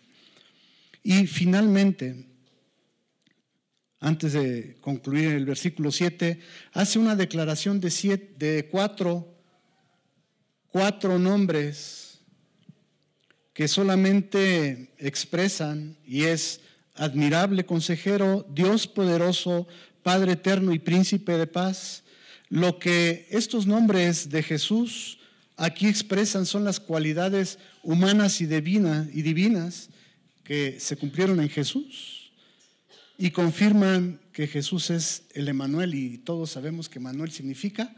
Y 1.03 1.27
finalmente, 1.27 2.25
antes 3.99 4.33
de 4.33 4.77
concluir 4.81 5.29
el 5.29 5.45
versículo 5.45 5.91
7, 5.91 6.39
hace 6.73 6.99
una 6.99 7.15
declaración 7.15 7.79
de, 7.79 7.89
de 8.37 8.67
cuatro, 8.69 9.33
cuatro 10.71 11.17
nombres 11.17 12.19
que 13.53 13.67
solamente 13.67 14.91
expresan 14.97 15.97
y 16.05 16.23
es 16.23 16.61
admirable 16.95 17.65
consejero, 17.65 18.45
Dios 18.53 18.87
poderoso, 18.87 19.67
Padre 20.03 20.33
eterno 20.33 20.71
y 20.71 20.77
príncipe 20.79 21.37
de 21.37 21.47
paz. 21.47 22.03
Lo 22.49 22.77
que 22.77 23.27
estos 23.31 23.65
nombres 23.65 24.29
de 24.29 24.43
Jesús 24.43 25.17
aquí 25.57 25.87
expresan 25.87 26.45
son 26.45 26.63
las 26.63 26.79
cualidades 26.79 27.57
humanas 27.81 28.39
y, 28.39 28.43
y 28.43 29.21
divinas 29.23 29.89
que 30.43 30.79
se 30.79 30.95
cumplieron 30.95 31.39
en 31.39 31.49
Jesús 31.49 32.14
y 33.17 33.31
confirman 33.31 34.19
que 34.33 34.47
Jesús 34.47 34.89
es 34.89 35.23
el 35.33 35.47
Emanuel 35.47 35.95
y 35.95 36.17
todos 36.17 36.51
sabemos 36.51 36.89
que 36.89 36.99
Emanuel 36.99 37.31
significa 37.31 37.95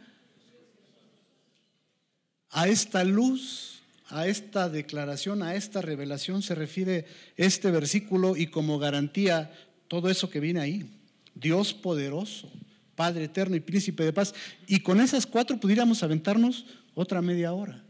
a 2.52 2.68
esta 2.68 3.04
luz, 3.04 3.82
a 4.08 4.28
esta 4.28 4.70
declaración, 4.70 5.44
a 5.44 5.56
esta 5.56 5.82
revelación 5.82 6.42
se 6.42 6.56
refiere 6.56 7.06
este 7.36 7.72
versículo 7.72 8.38
y 8.38 8.48
como 8.48 8.80
garantía 8.80 9.52
todo 9.88 10.10
eso 10.10 10.30
que 10.30 10.40
viene 10.40 10.60
ahí. 10.60 10.90
Dios 11.34 11.74
poderoso, 11.74 12.52
Padre 12.96 13.26
eterno 13.26 13.56
y 13.56 13.60
príncipe 13.60 14.04
de 14.04 14.14
paz. 14.14 14.34
Y 14.66 14.80
con 14.80 15.00
esas 15.00 15.28
cuatro 15.28 15.60
pudiéramos 15.60 16.02
aventarnos 16.04 16.66
otra 16.96 17.22
media 17.22 17.54
hora. 17.54 17.84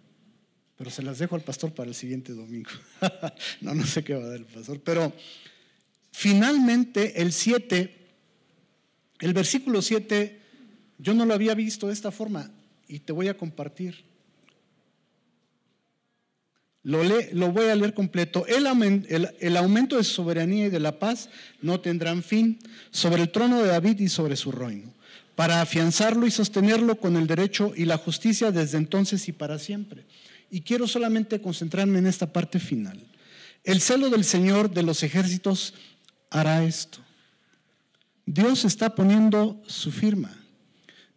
pero 0.77 0.91
se 0.91 1.01
las 1.01 1.17
dejo 1.17 1.35
al 1.35 1.41
pastor 1.41 1.73
para 1.73 1.89
el 1.89 1.95
siguiente 1.95 2.33
domingo. 2.33 2.69
no, 3.61 3.73
no 3.73 3.85
sé 3.85 4.03
qué 4.03 4.13
va 4.13 4.25
a 4.25 4.27
dar 4.27 4.37
el 4.37 4.45
pastor, 4.45 4.79
pero 4.81 5.13
finalmente 6.17 7.21
el 7.21 7.31
7, 7.31 7.95
el 9.19 9.33
versículo 9.33 9.83
7, 9.83 10.39
yo 10.97 11.13
no 11.13 11.27
lo 11.27 11.35
había 11.35 11.53
visto 11.53 11.85
de 11.85 11.93
esta 11.93 12.09
forma 12.09 12.49
y 12.87 12.97
te 12.97 13.13
voy 13.13 13.27
a 13.27 13.37
compartir. 13.37 14.03
Lo, 16.81 17.03
lo 17.03 17.51
voy 17.51 17.65
a 17.65 17.75
leer 17.75 17.93
completo. 17.93 18.47
El, 18.47 18.65
el 19.39 19.57
aumento 19.57 19.95
de 19.95 20.03
soberanía 20.03 20.65
y 20.65 20.69
de 20.71 20.79
la 20.79 20.97
paz 20.97 21.29
no 21.61 21.81
tendrán 21.81 22.23
fin 22.23 22.57
sobre 22.89 23.21
el 23.21 23.29
trono 23.29 23.61
de 23.61 23.67
David 23.67 23.99
y 23.99 24.09
sobre 24.09 24.37
su 24.37 24.51
reino, 24.51 24.91
para 25.35 25.61
afianzarlo 25.61 26.25
y 26.25 26.31
sostenerlo 26.31 26.99
con 26.99 27.15
el 27.15 27.27
derecho 27.27 27.73
y 27.75 27.85
la 27.85 27.99
justicia 27.99 28.51
desde 28.51 28.79
entonces 28.79 29.27
y 29.27 29.33
para 29.33 29.59
siempre. 29.59 30.05
Y 30.49 30.61
quiero 30.61 30.87
solamente 30.87 31.41
concentrarme 31.41 31.99
en 31.99 32.07
esta 32.07 32.33
parte 32.33 32.57
final. 32.57 33.05
El 33.63 33.81
celo 33.81 34.09
del 34.09 34.23
Señor 34.23 34.71
de 34.71 34.81
los 34.81 35.03
ejércitos 35.03 35.73
hará 36.29 36.63
esto. 36.63 36.99
Dios 38.25 38.65
está 38.65 38.93
poniendo 38.93 39.61
su 39.67 39.91
firma. 39.91 40.35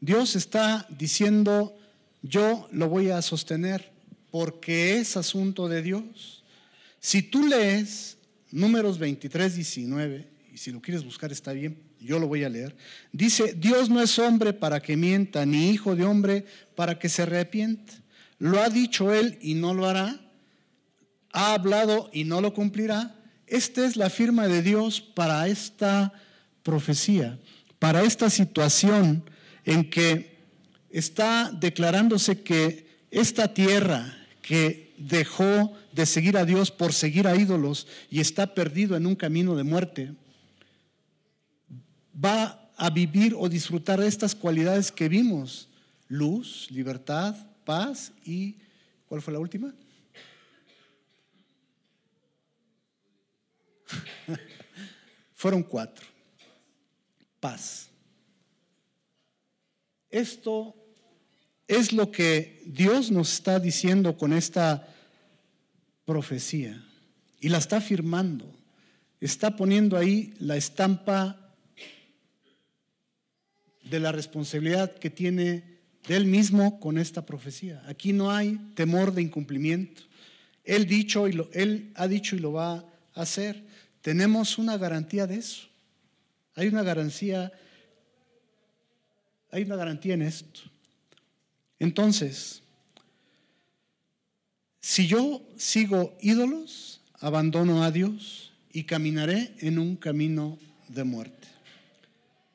Dios 0.00 0.36
está 0.36 0.86
diciendo, 0.88 1.76
yo 2.22 2.68
lo 2.72 2.88
voy 2.88 3.10
a 3.10 3.20
sostener 3.20 3.90
porque 4.30 4.98
es 4.98 5.16
asunto 5.16 5.68
de 5.68 5.82
Dios. 5.82 6.42
Si 7.00 7.22
tú 7.22 7.46
lees 7.46 8.16
números 8.50 8.98
23, 8.98 9.54
19, 9.56 10.28
y 10.52 10.58
si 10.58 10.70
lo 10.70 10.80
quieres 10.80 11.04
buscar 11.04 11.32
está 11.32 11.52
bien, 11.52 11.78
yo 12.00 12.18
lo 12.18 12.28
voy 12.28 12.44
a 12.44 12.48
leer, 12.48 12.76
dice, 13.12 13.54
Dios 13.54 13.90
no 13.90 14.00
es 14.00 14.18
hombre 14.18 14.52
para 14.52 14.80
que 14.80 14.96
mienta, 14.96 15.44
ni 15.44 15.70
hijo 15.70 15.94
de 15.94 16.04
hombre 16.04 16.46
para 16.74 16.98
que 16.98 17.08
se 17.08 17.22
arrepienta. 17.22 17.92
Lo 18.38 18.60
ha 18.60 18.70
dicho 18.70 19.12
él 19.12 19.38
y 19.42 19.54
no 19.54 19.74
lo 19.74 19.86
hará, 19.86 20.18
ha 21.32 21.54
hablado 21.54 22.08
y 22.12 22.24
no 22.24 22.40
lo 22.40 22.54
cumplirá. 22.54 23.14
Esta 23.50 23.84
es 23.84 23.96
la 23.96 24.10
firma 24.10 24.46
de 24.46 24.62
Dios 24.62 25.00
para 25.00 25.48
esta 25.48 26.12
profecía, 26.62 27.36
para 27.80 28.02
esta 28.02 28.30
situación 28.30 29.24
en 29.64 29.90
que 29.90 30.38
está 30.88 31.50
declarándose 31.50 32.42
que 32.42 32.86
esta 33.10 33.52
tierra 33.52 34.16
que 34.40 34.94
dejó 34.98 35.72
de 35.92 36.06
seguir 36.06 36.36
a 36.36 36.44
Dios 36.44 36.70
por 36.70 36.92
seguir 36.92 37.26
a 37.26 37.34
ídolos 37.34 37.88
y 38.08 38.20
está 38.20 38.54
perdido 38.54 38.96
en 38.96 39.04
un 39.04 39.16
camino 39.16 39.56
de 39.56 39.64
muerte, 39.64 40.12
va 42.14 42.70
a 42.76 42.88
vivir 42.88 43.34
o 43.36 43.48
disfrutar 43.48 43.98
de 43.98 44.06
estas 44.06 44.36
cualidades 44.36 44.92
que 44.92 45.08
vimos, 45.08 45.68
luz, 46.06 46.68
libertad, 46.70 47.34
paz 47.64 48.12
y, 48.24 48.58
¿cuál 49.08 49.20
fue 49.20 49.32
la 49.32 49.40
última? 49.40 49.74
Fueron 55.34 55.62
cuatro. 55.62 56.06
Paz. 57.38 57.88
Esto 60.10 60.74
es 61.66 61.92
lo 61.92 62.10
que 62.10 62.62
Dios 62.66 63.10
nos 63.10 63.32
está 63.32 63.60
diciendo 63.60 64.16
con 64.16 64.32
esta 64.32 64.88
profecía 66.04 66.84
y 67.40 67.48
la 67.48 67.58
está 67.58 67.80
firmando. 67.80 68.52
Está 69.20 69.56
poniendo 69.56 69.96
ahí 69.96 70.34
la 70.40 70.56
estampa 70.56 71.54
de 73.84 74.00
la 74.00 74.12
responsabilidad 74.12 74.94
que 74.96 75.10
tiene 75.10 75.78
él 76.08 76.24
mismo 76.24 76.80
con 76.80 76.98
esta 76.98 77.24
profecía. 77.24 77.82
Aquí 77.86 78.12
no 78.12 78.30
hay 78.30 78.56
temor 78.74 79.12
de 79.12 79.22
incumplimiento. 79.22 80.02
Él, 80.64 80.86
dicho 80.86 81.28
y 81.28 81.32
lo, 81.32 81.50
él 81.52 81.92
ha 81.94 82.08
dicho 82.08 82.36
y 82.36 82.40
lo 82.40 82.52
va 82.52 82.84
a 83.14 83.22
hacer. 83.22 83.64
Tenemos 84.02 84.58
una 84.58 84.76
garantía 84.76 85.26
de 85.26 85.36
eso. 85.36 85.68
Hay 86.54 86.68
una 86.68 86.82
garantía, 86.82 87.52
hay 89.50 89.62
una 89.62 89.76
garantía 89.76 90.14
en 90.14 90.22
esto. 90.22 90.60
Entonces, 91.78 92.62
si 94.80 95.06
yo 95.06 95.42
sigo 95.56 96.16
ídolos, 96.20 97.00
abandono 97.20 97.84
a 97.84 97.90
Dios 97.90 98.52
y 98.72 98.84
caminaré 98.84 99.54
en 99.60 99.78
un 99.78 99.96
camino 99.96 100.58
de 100.88 101.04
muerte. 101.04 101.48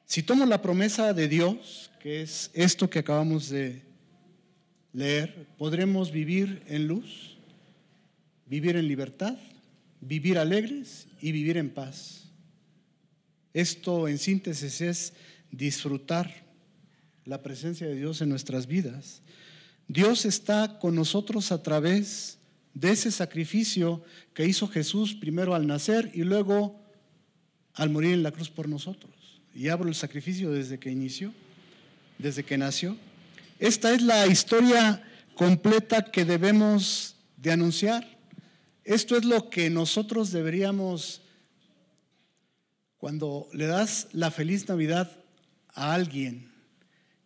Si 0.05 0.23
tomo 0.23 0.45
la 0.45 0.61
promesa 0.61 1.13
de 1.13 1.27
Dios, 1.27 1.91
que 2.01 2.21
es 2.21 2.51
esto 2.53 2.89
que 2.89 2.99
acabamos 2.99 3.49
de 3.49 3.81
leer, 4.93 5.47
podremos 5.57 6.11
vivir 6.11 6.63
en 6.67 6.87
luz, 6.87 7.37
vivir 8.45 8.75
en 8.75 8.87
libertad, 8.87 9.35
vivir 10.01 10.37
alegres 10.37 11.07
y 11.21 11.31
vivir 11.31 11.57
en 11.57 11.69
paz. 11.69 12.29
Esto 13.53 14.07
en 14.07 14.17
síntesis 14.17 14.81
es 14.81 15.13
disfrutar 15.51 16.45
la 17.25 17.41
presencia 17.41 17.87
de 17.87 17.95
Dios 17.95 18.21
en 18.21 18.29
nuestras 18.29 18.67
vidas. 18.67 19.21
Dios 19.87 20.25
está 20.25 20.79
con 20.79 20.95
nosotros 20.95 21.51
a 21.51 21.61
través 21.61 22.37
de 22.73 22.91
ese 22.91 23.11
sacrificio 23.11 24.03
que 24.33 24.45
hizo 24.45 24.67
Jesús 24.67 25.15
primero 25.15 25.55
al 25.55 25.67
nacer 25.67 26.11
y 26.13 26.23
luego 26.23 26.79
al 27.73 27.89
morir 27.89 28.13
en 28.13 28.23
la 28.23 28.31
cruz 28.31 28.49
por 28.49 28.67
nosotros. 28.67 29.13
Y 29.53 29.69
abro 29.69 29.87
el 29.87 29.95
sacrificio 29.95 30.51
desde 30.51 30.79
que 30.79 30.91
inició, 30.91 31.33
desde 32.17 32.43
que 32.43 32.57
nació. 32.57 32.97
Esta 33.59 33.93
es 33.93 34.01
la 34.01 34.27
historia 34.27 35.01
completa 35.35 36.03
que 36.03 36.25
debemos 36.25 37.15
de 37.37 37.51
anunciar. 37.51 38.14
Esto 38.85 39.17
es 39.17 39.25
lo 39.25 39.49
que 39.49 39.71
nosotros 39.71 40.31
deberíamos, 40.31 41.23
cuando 42.97 43.49
le 43.51 43.65
das 43.65 44.07
la 44.13 44.29
feliz 44.29 44.69
Navidad 44.69 45.11
a 45.69 45.95
alguien, 45.95 46.51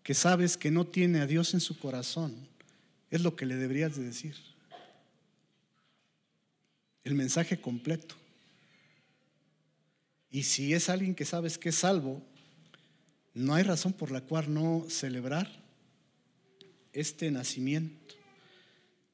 que 0.02 0.13
sabes 0.13 0.56
que 0.56 0.72
no 0.72 0.88
tiene 0.88 1.19
a 1.19 1.28
Dios 1.28 1.54
en 1.54 1.60
su 1.60 1.78
corazón, 1.78 2.48
es 3.12 3.22
lo 3.22 3.36
que 3.36 3.45
le 3.45 3.58
deberías 3.58 3.98
de 3.98 4.06
decir. 4.06 4.38
El 7.04 7.15
mensaje 7.15 7.60
completo. 7.60 8.15
Y 10.32 10.43
si 10.43 10.74
es 10.74 10.88
alguien 10.88 11.13
que 11.13 11.26
sabes 11.26 11.58
que 11.58 11.69
es 11.69 11.76
salvo, 11.76 12.24
no 13.34 13.54
hay 13.54 13.63
razón 13.63 13.91
por 13.91 14.12
la 14.12 14.22
cual 14.22 14.54
no 14.54 14.86
celebrar 14.89 15.52
este 16.93 17.30
nacimiento. 17.32 18.15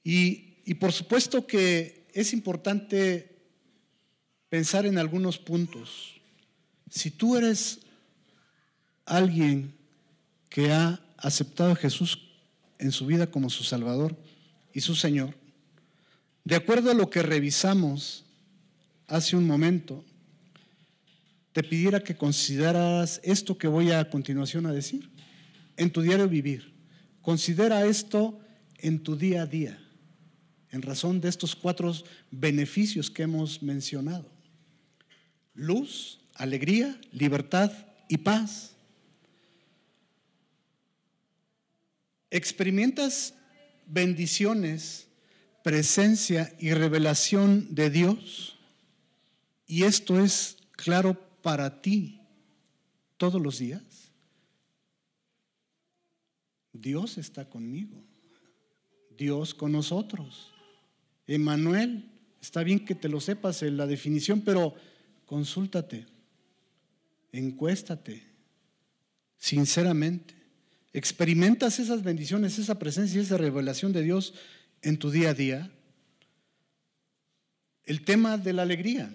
Y, 0.04 0.58
y 0.64 0.76
por 0.76 0.92
supuesto 0.92 1.48
que 1.48 2.05
es 2.16 2.32
importante 2.32 3.36
pensar 4.50 4.86
en 4.86 4.98
algunos 4.98 5.38
puntos. 5.38 6.16
Si 6.90 7.12
tú 7.12 7.36
eres 7.36 7.80
alguien 9.06 9.76
que 10.50 10.72
ha 10.72 11.02
aceptado 11.18 11.74
a 11.74 11.76
Jesús 11.76 12.20
en 12.80 12.94
su 12.94 13.06
vida 13.06 13.28
como 13.28 13.50
su 13.50 13.66
Salvador 13.66 14.16
y 14.74 14.80
su 14.80 14.96
Señor, 14.96 15.36
de 16.46 16.56
acuerdo 16.56 16.90
a 16.90 16.94
lo 16.94 17.10
que 17.10 17.22
revisamos 17.22 18.24
hace 19.08 19.36
un 19.36 19.46
momento, 19.46 20.06
te 21.52 21.64
pidiera 21.64 22.00
que 22.00 22.16
consideraras 22.16 23.20
esto 23.24 23.58
que 23.58 23.68
voy 23.68 23.92
a 23.92 24.10
continuación 24.10 24.66
a 24.68 24.74
decir 24.74 25.10
en 25.76 25.92
tu 25.92 26.02
diario 26.02 26.30
vivir. 26.30 26.74
Considera 27.22 27.86
esto 27.86 28.40
en 28.78 29.04
tu 29.04 29.18
día 29.18 29.42
a 29.42 29.46
día, 29.46 29.85
en 30.76 30.82
razón 30.82 31.22
de 31.22 31.30
estos 31.30 31.56
cuatro 31.56 31.94
beneficios 32.30 33.10
que 33.10 33.24
hemos 33.24 33.64
mencionado. 33.64 34.30
Luz, 35.54 36.20
alegría, 36.36 37.00
libertad 37.12 37.72
y 38.10 38.18
paz. 38.18 38.76
experimentas 42.36 43.34
bendiciones, 43.86 45.08
presencia 45.64 46.54
y 46.60 46.74
revelación 46.74 47.74
de 47.74 47.90
Dios, 47.90 48.58
y 49.66 49.84
esto 49.84 50.20
es 50.20 50.58
claro 50.72 51.14
para 51.42 51.82
ti 51.82 52.20
todos 53.16 53.42
los 53.42 53.60
días, 53.60 53.82
Dios 56.74 57.18
está 57.18 57.50
conmigo, 57.50 58.04
Dios 59.18 59.54
con 59.54 59.72
nosotros. 59.72 60.55
Emanuel, 61.28 62.10
está 62.42 62.64
bien 62.64 62.86
que 62.86 62.96
te 62.96 63.10
lo 63.10 63.20
sepas 63.20 63.64
en 63.64 63.78
la 63.78 63.88
definición, 63.88 64.42
pero 64.42 64.76
consúltate, 65.26 66.06
encuéstate, 67.32 68.24
sinceramente. 69.38 70.34
¿Experimentas 70.94 71.80
esas 71.80 72.04
bendiciones, 72.04 72.58
esa 72.58 72.80
presencia 72.80 73.20
y 73.20 73.24
esa 73.24 73.38
revelación 73.38 73.92
de 73.92 74.02
Dios 74.02 74.34
en 74.82 74.98
tu 74.98 75.12
día 75.12 75.32
a 75.32 75.34
día? 75.34 75.72
El 77.84 78.06
tema 78.06 78.38
de 78.38 78.54
la 78.54 78.62
alegría, 78.62 79.14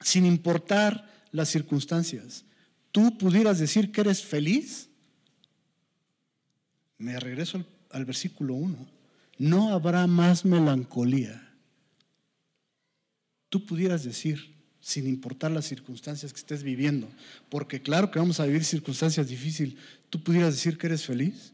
sin 0.00 0.26
importar 0.26 1.10
las 1.32 1.48
circunstancias. 1.48 2.44
¿Tú 2.92 3.18
pudieras 3.18 3.58
decir 3.58 3.90
que 3.90 4.02
eres 4.02 4.22
feliz? 4.22 4.88
Me 6.98 7.18
regreso 7.18 7.64
al, 7.90 8.04
versículo 8.04 8.54
1. 8.54 8.76
No 9.38 9.70
habrá 9.72 10.06
más 10.06 10.44
melancolía. 10.44 11.40
Tú 13.48 13.64
pudieras 13.64 14.04
decir, 14.04 14.54
sin 14.80 15.06
importar 15.06 15.50
las 15.50 15.64
circunstancias 15.64 16.32
que 16.32 16.40
estés 16.40 16.62
viviendo, 16.62 17.08
porque 17.48 17.80
claro 17.80 18.10
que 18.10 18.18
vamos 18.18 18.40
a 18.40 18.46
vivir 18.46 18.64
circunstancias 18.64 19.28
difíciles, 19.28 19.76
tú 20.10 20.22
pudieras 20.22 20.54
decir 20.54 20.76
que 20.76 20.86
eres 20.86 21.04
feliz. 21.04 21.52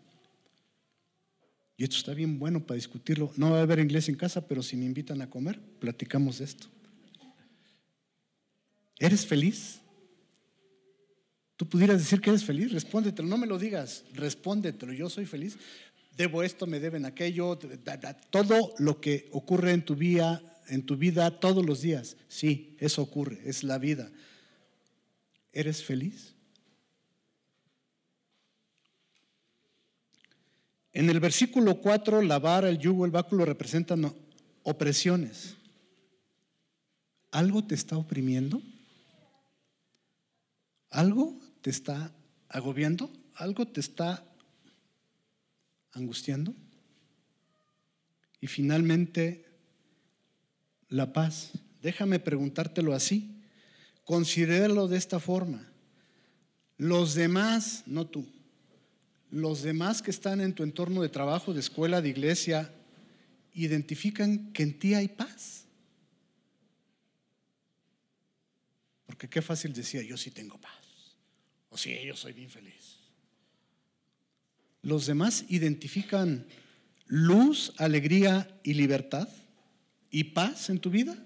Y 1.76 1.84
esto 1.84 1.96
está 1.96 2.12
bien 2.12 2.38
bueno 2.38 2.60
para 2.60 2.76
discutirlo. 2.76 3.32
No 3.36 3.52
va 3.52 3.60
a 3.60 3.62
haber 3.62 3.78
inglés 3.78 4.08
en 4.10 4.14
casa, 4.14 4.46
pero 4.46 4.62
si 4.62 4.76
me 4.76 4.84
invitan 4.84 5.22
a 5.22 5.30
comer, 5.30 5.58
platicamos 5.78 6.38
de 6.38 6.44
esto. 6.44 6.66
¿Eres 8.98 9.24
feliz? 9.24 9.80
Tú 11.56 11.68
pudieras 11.68 11.98
decir 11.98 12.20
que 12.20 12.30
eres 12.30 12.44
feliz, 12.44 12.72
respóndetelo, 12.72 13.28
no 13.28 13.36
me 13.36 13.46
lo 13.46 13.58
digas, 13.58 14.04
respóndetelo, 14.14 14.94
yo 14.94 15.10
soy 15.10 15.26
feliz, 15.26 15.58
debo 16.20 16.42
esto, 16.42 16.66
me 16.66 16.80
deben 16.80 17.06
aquello, 17.06 17.58
todo 18.28 18.74
lo 18.76 19.00
que 19.00 19.30
ocurre 19.32 19.72
en 19.72 19.82
tu 19.82 19.96
vida, 19.96 20.42
en 20.68 20.84
tu 20.84 20.98
vida 20.98 21.40
todos 21.40 21.64
los 21.64 21.80
días, 21.80 22.18
sí, 22.28 22.76
eso 22.78 23.00
ocurre, 23.00 23.40
es 23.46 23.64
la 23.64 23.78
vida. 23.78 24.10
¿Eres 25.50 25.82
feliz? 25.82 26.34
En 30.92 31.08
el 31.08 31.20
versículo 31.20 31.80
4, 31.80 32.20
la 32.20 32.38
vara, 32.38 32.68
el 32.68 32.78
yugo, 32.78 33.06
el 33.06 33.12
báculo 33.12 33.46
representan 33.46 34.14
opresiones. 34.62 35.56
¿Algo 37.30 37.64
te 37.64 37.74
está 37.74 37.96
oprimiendo? 37.96 38.60
¿Algo 40.90 41.40
te 41.62 41.70
está 41.70 42.12
agobiando? 42.50 43.10
¿Algo 43.36 43.66
te 43.66 43.80
está 43.80 44.29
angustiando? 45.92 46.54
Y 48.40 48.46
finalmente, 48.46 49.44
la 50.88 51.12
paz. 51.12 51.52
Déjame 51.82 52.18
preguntártelo 52.18 52.94
así. 52.94 53.42
Considéralo 54.04 54.88
de 54.88 54.96
esta 54.98 55.20
forma. 55.20 55.66
Los 56.76 57.14
demás, 57.14 57.82
no 57.86 58.06
tú, 58.06 58.26
los 59.30 59.62
demás 59.62 60.02
que 60.02 60.10
están 60.10 60.40
en 60.40 60.54
tu 60.54 60.62
entorno 60.62 61.02
de 61.02 61.08
trabajo, 61.08 61.52
de 61.52 61.60
escuela, 61.60 62.00
de 62.00 62.08
iglesia, 62.08 62.72
identifican 63.54 64.52
que 64.52 64.62
en 64.62 64.78
ti 64.78 64.94
hay 64.94 65.08
paz. 65.08 65.64
Porque 69.06 69.28
qué 69.28 69.42
fácil 69.42 69.72
decía, 69.72 70.02
yo 70.02 70.16
sí 70.16 70.30
tengo 70.30 70.58
paz. 70.58 70.72
O 71.68 71.76
sí, 71.76 71.96
yo 72.04 72.16
soy 72.16 72.32
bien 72.32 72.50
feliz. 72.50 72.99
Los 74.82 75.06
demás 75.06 75.44
identifican 75.48 76.46
luz, 77.06 77.72
alegría 77.76 78.48
y 78.62 78.74
libertad 78.74 79.28
y 80.10 80.24
paz 80.24 80.70
en 80.70 80.78
tu 80.78 80.90
vida. 80.90 81.16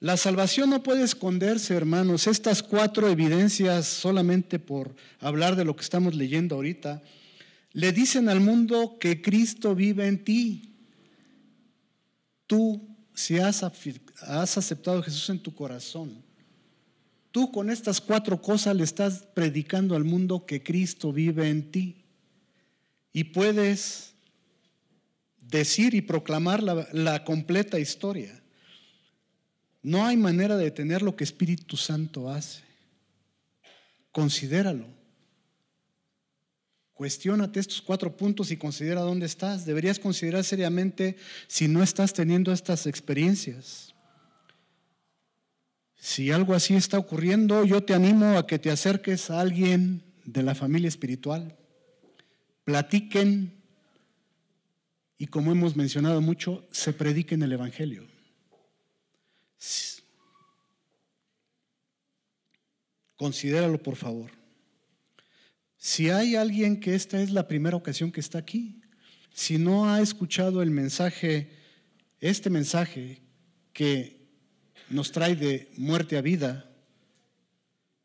La 0.00 0.16
salvación 0.16 0.70
no 0.70 0.82
puede 0.82 1.02
esconderse, 1.02 1.74
hermanos. 1.74 2.28
Estas 2.28 2.62
cuatro 2.62 3.08
evidencias, 3.08 3.86
solamente 3.86 4.60
por 4.60 4.94
hablar 5.18 5.56
de 5.56 5.64
lo 5.64 5.74
que 5.74 5.82
estamos 5.82 6.14
leyendo 6.14 6.54
ahorita, 6.54 7.02
le 7.72 7.92
dicen 7.92 8.28
al 8.28 8.40
mundo 8.40 8.96
que 9.00 9.20
Cristo 9.20 9.74
vive 9.74 10.06
en 10.06 10.22
ti. 10.22 10.74
Tú, 12.46 12.96
si 13.12 13.38
has, 13.38 13.62
aceptado 13.62 15.00
a 15.00 15.02
Jesús 15.02 15.28
en 15.30 15.40
tu 15.40 15.52
corazón, 15.52 16.22
tú 17.32 17.50
con 17.50 17.68
estas 17.68 18.00
cuatro 18.00 18.40
cosas 18.40 18.76
le 18.76 18.84
estás 18.84 19.26
predicando 19.34 19.96
al 19.96 20.04
mundo 20.04 20.46
que 20.46 20.62
Cristo 20.62 21.12
vive 21.12 21.48
en 21.48 21.70
ti. 21.72 21.97
Y 23.12 23.24
puedes 23.24 24.14
decir 25.40 25.94
y 25.94 26.02
proclamar 26.02 26.62
la 26.62 27.24
completa 27.24 27.78
historia. 27.78 28.42
No 29.82 30.06
hay 30.06 30.16
manera 30.16 30.56
de 30.56 30.64
detener 30.64 31.02
lo 31.02 31.16
que 31.16 31.24
Espíritu 31.24 31.76
Santo 31.76 32.30
hace. 32.30 32.62
Considéralo. 34.12 34.86
Cuestiónate 36.92 37.60
estos 37.60 37.80
cuatro 37.80 38.16
puntos 38.16 38.50
y 38.50 38.56
considera 38.56 39.02
dónde 39.02 39.26
estás. 39.26 39.64
Deberías 39.64 40.00
considerar 40.00 40.42
seriamente 40.42 41.16
si 41.46 41.68
no 41.68 41.82
estás 41.82 42.12
teniendo 42.12 42.52
estas 42.52 42.86
experiencias. 42.86 43.94
Si 45.94 46.32
algo 46.32 46.54
así 46.54 46.74
está 46.74 46.98
ocurriendo, 46.98 47.64
yo 47.64 47.84
te 47.84 47.94
animo 47.94 48.36
a 48.36 48.46
que 48.46 48.58
te 48.58 48.70
acerques 48.70 49.30
a 49.30 49.40
alguien 49.40 50.02
de 50.24 50.42
la 50.42 50.54
familia 50.54 50.88
espiritual. 50.88 51.57
Platiquen 52.68 53.50
y 55.16 55.28
como 55.28 55.52
hemos 55.52 55.74
mencionado 55.74 56.20
mucho, 56.20 56.68
se 56.70 56.92
prediquen 56.92 57.42
el 57.42 57.52
Evangelio. 57.52 58.06
Considéralo, 63.16 63.82
por 63.82 63.96
favor. 63.96 64.32
Si 65.78 66.10
hay 66.10 66.36
alguien 66.36 66.78
que 66.78 66.94
esta 66.94 67.22
es 67.22 67.30
la 67.30 67.48
primera 67.48 67.74
ocasión 67.74 68.12
que 68.12 68.20
está 68.20 68.36
aquí, 68.36 68.82
si 69.32 69.56
no 69.56 69.90
ha 69.90 70.02
escuchado 70.02 70.60
el 70.60 70.70
mensaje, 70.70 71.50
este 72.20 72.50
mensaje 72.50 73.22
que 73.72 74.28
nos 74.90 75.10
trae 75.10 75.36
de 75.36 75.72
muerte 75.78 76.18
a 76.18 76.20
vida, 76.20 76.70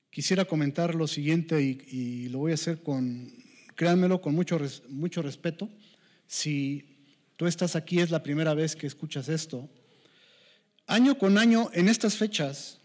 quisiera 0.09 0.45
comentar 0.45 0.95
lo 0.95 1.07
siguiente 1.07 1.61
y, 1.61 2.29
lo 2.29 2.37
voy 2.37 2.51
a 2.51 2.55
hacer 2.55 2.81
con, 2.81 3.42
créanmelo, 3.75 4.21
con 4.21 4.35
mucho, 4.35 4.59
mucho 4.89 5.21
respeto. 5.21 5.69
Si 6.27 6.97
tú 7.37 7.47
estás 7.47 7.75
aquí, 7.75 7.99
es 7.99 8.11
la 8.11 8.23
primera 8.23 8.53
vez 8.53 8.75
que 8.75 8.87
escuchas 8.87 9.29
esto, 9.29 9.69
Año 10.87 11.17
con 11.17 11.37
año, 11.37 11.69
en 11.73 11.87
estas 11.87 12.17
fechas, 12.17 12.79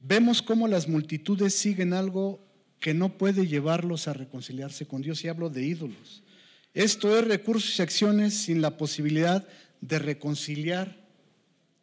vemos 0.00 0.42
cómo 0.42 0.66
las 0.66 0.88
multitudes 0.88 1.54
siguen 1.54 1.92
algo 1.92 2.44
que 2.80 2.92
no 2.92 3.16
puede 3.16 3.46
llevarlos 3.46 4.08
a 4.08 4.14
reconciliarse 4.14 4.86
con 4.86 5.00
Dios, 5.00 5.24
y 5.24 5.28
hablo 5.28 5.48
de 5.48 5.64
ídolos. 5.64 6.22
Esto 6.74 7.16
es 7.16 7.26
recursos 7.26 7.78
y 7.78 7.82
acciones 7.82 8.34
sin 8.34 8.60
la 8.60 8.76
posibilidad 8.76 9.46
de 9.80 9.98
reconciliar 10.00 10.96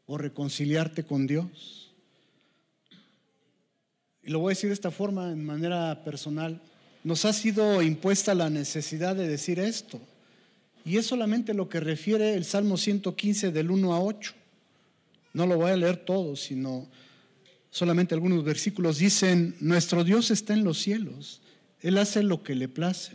o 0.06 0.18
reconciliarte 0.18 1.06
con 1.06 1.28
Dios. 1.28 1.94
Y 4.22 4.32
lo 4.32 4.40
voy 4.40 4.52
a 4.52 4.56
decir 4.56 4.70
de 4.70 4.74
esta 4.74 4.92
forma, 4.92 5.32
en 5.32 5.44
manera 5.44 6.04
personal. 6.04 6.62
Nos 7.04 7.26
ha 7.26 7.34
sido 7.34 7.82
impuesta 7.82 8.36
la 8.36 8.50
necesidad 8.50 9.16
de 9.16 9.28
decir 9.28 9.60
esto. 9.60 10.00
Y 10.86 10.98
es 10.98 11.06
solamente 11.06 11.54
lo 11.54 11.70
que 11.70 11.80
refiere 11.80 12.36
el 12.36 12.46
Salmo 12.46 12.78
115 12.78 13.52
del 13.52 13.72
1 13.72 13.94
a 13.94 14.02
8. 14.02 14.34
No 15.34 15.46
lo 15.46 15.58
voy 15.58 15.72
a 15.72 15.78
leer 15.78 15.98
todo, 15.98 16.36
sino 16.36 16.88
solamente 17.70 18.14
algunos 18.14 18.44
versículos. 18.44 18.98
Dicen, 18.98 19.56
nuestro 19.60 20.04
Dios 20.04 20.32
está 20.32 20.54
en 20.54 20.64
los 20.64 20.80
cielos, 20.80 21.42
Él 21.82 21.98
hace 21.98 22.22
lo 22.22 22.44
que 22.44 22.56
le 22.56 22.68
place. 22.68 23.14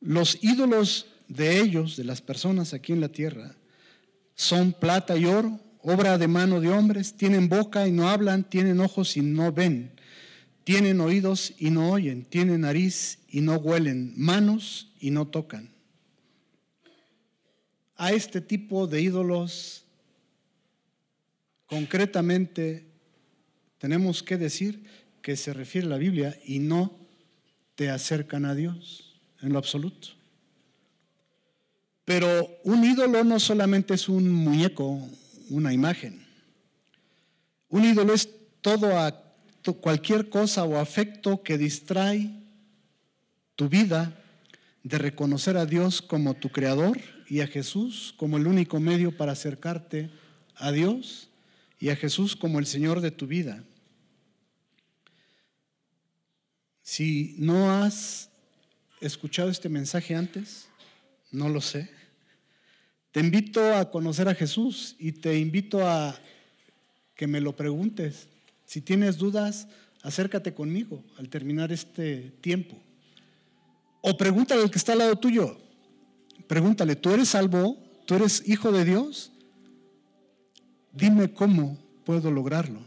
Los 0.00 0.38
ídolos 0.42 1.06
de 1.28 1.60
ellos, 1.60 1.96
de 1.96 2.04
las 2.04 2.20
personas 2.20 2.74
aquí 2.74 2.92
en 2.92 3.00
la 3.00 3.08
tierra, 3.08 3.54
son 4.34 4.72
plata 4.72 5.16
y 5.16 5.24
oro, 5.24 5.60
obra 5.82 6.18
de 6.18 6.28
mano 6.28 6.60
de 6.60 6.68
hombres, 6.68 7.14
tienen 7.14 7.48
boca 7.48 7.86
y 7.86 7.92
no 7.92 8.08
hablan, 8.08 8.44
tienen 8.44 8.80
ojos 8.80 9.16
y 9.16 9.22
no 9.22 9.52
ven, 9.52 9.90
tienen 10.68 11.00
oídos 11.00 11.54
y 11.58 11.70
no 11.70 11.90
oyen, 11.90 12.26
tienen 12.26 12.60
nariz 12.60 13.20
y 13.30 13.40
no 13.40 13.54
huelen, 13.54 14.12
manos 14.18 14.92
y 15.00 15.10
no 15.10 15.26
tocan. 15.26 15.70
A 17.96 18.12
este 18.12 18.42
tipo 18.42 18.86
de 18.86 19.00
ídolos 19.00 19.86
Concretamente, 21.68 22.86
tenemos 23.76 24.22
que 24.22 24.38
decir 24.38 24.82
que 25.20 25.36
se 25.36 25.52
refiere 25.52 25.86
la 25.86 25.98
Biblia 25.98 26.38
y 26.46 26.60
no 26.60 26.96
te 27.74 27.90
acercan 27.90 28.46
a 28.46 28.54
Dios 28.54 29.20
en 29.42 29.52
lo 29.52 29.58
absoluto. 29.58 30.08
Pero 32.06 32.48
un 32.64 32.84
ídolo 32.84 33.22
no 33.22 33.38
solamente 33.38 33.92
es 33.92 34.08
un 34.08 34.30
muñeco, 34.30 34.98
una 35.50 35.74
imagen. 35.74 36.26
Un 37.68 37.84
ídolo 37.84 38.14
es 38.14 38.30
todo 38.62 38.98
cualquier 39.80 40.28
cosa 40.28 40.64
o 40.64 40.78
afecto 40.78 41.42
que 41.42 41.58
distrae 41.58 42.30
tu 43.56 43.68
vida 43.68 44.16
de 44.82 44.98
reconocer 44.98 45.56
a 45.56 45.66
Dios 45.66 46.00
como 46.00 46.34
tu 46.34 46.50
creador 46.50 46.98
y 47.28 47.40
a 47.40 47.46
Jesús 47.46 48.14
como 48.16 48.38
el 48.38 48.46
único 48.46 48.80
medio 48.80 49.16
para 49.16 49.32
acercarte 49.32 50.10
a 50.56 50.72
Dios 50.72 51.28
y 51.78 51.90
a 51.90 51.96
Jesús 51.96 52.36
como 52.36 52.58
el 52.58 52.66
Señor 52.66 53.00
de 53.00 53.10
tu 53.10 53.26
vida. 53.26 53.62
Si 56.82 57.34
no 57.38 57.70
has 57.70 58.30
escuchado 59.00 59.50
este 59.50 59.68
mensaje 59.68 60.14
antes, 60.14 60.68
no 61.30 61.48
lo 61.48 61.60
sé. 61.60 61.90
Te 63.12 63.20
invito 63.20 63.74
a 63.74 63.90
conocer 63.90 64.28
a 64.28 64.34
Jesús 64.34 64.96
y 64.98 65.12
te 65.12 65.38
invito 65.38 65.86
a 65.86 66.18
que 67.14 67.26
me 67.26 67.40
lo 67.40 67.54
preguntes. 67.54 68.28
Si 68.68 68.82
tienes 68.82 69.16
dudas, 69.16 69.66
acércate 70.02 70.52
conmigo 70.52 71.02
al 71.16 71.30
terminar 71.30 71.72
este 71.72 72.34
tiempo. 72.42 72.76
O 74.02 74.14
pregúntale 74.18 74.60
al 74.60 74.70
que 74.70 74.76
está 74.76 74.92
al 74.92 74.98
lado 74.98 75.16
tuyo, 75.16 75.56
Pregúntale, 76.48 76.96
¿tú 76.96 77.10
eres 77.10 77.28
salvo? 77.28 77.76
¿Tú 78.06 78.14
eres 78.14 78.48
hijo 78.48 78.72
de 78.72 78.84
Dios? 78.86 79.30
Dime 80.92 81.30
cómo 81.30 81.78
puedo 82.04 82.30
lograrlo. 82.30 82.80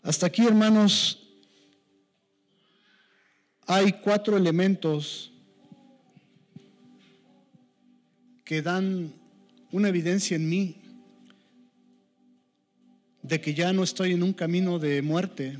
Hasta 0.00 0.26
aquí, 0.26 0.46
hermanos, 0.46 1.28
hay 3.66 3.92
cuatro 3.92 4.36
elementos 4.36 5.32
que 8.44 8.62
dan 8.62 9.12
una 9.70 9.88
evidencia 9.88 10.36
en 10.36 10.48
mí 10.48 10.76
de 13.22 13.40
que 13.40 13.54
ya 13.54 13.72
no 13.72 13.82
estoy 13.82 14.12
en 14.12 14.22
un 14.22 14.32
camino 14.32 14.78
de 14.78 15.02
muerte, 15.02 15.58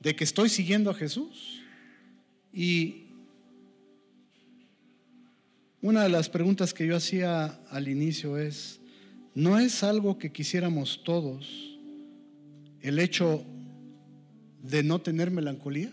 de 0.00 0.14
que 0.14 0.24
estoy 0.24 0.48
siguiendo 0.48 0.90
a 0.90 0.94
Jesús. 0.94 1.60
Y 2.52 3.06
una 5.80 6.04
de 6.04 6.08
las 6.08 6.28
preguntas 6.28 6.72
que 6.72 6.86
yo 6.86 6.96
hacía 6.96 7.46
al 7.70 7.88
inicio 7.88 8.38
es, 8.38 8.80
¿no 9.34 9.58
es 9.58 9.82
algo 9.82 10.18
que 10.18 10.32
quisiéramos 10.32 11.02
todos 11.02 11.76
el 12.80 12.98
hecho 12.98 13.44
de 14.62 14.82
no 14.84 15.00
tener 15.00 15.30
melancolía? 15.30 15.90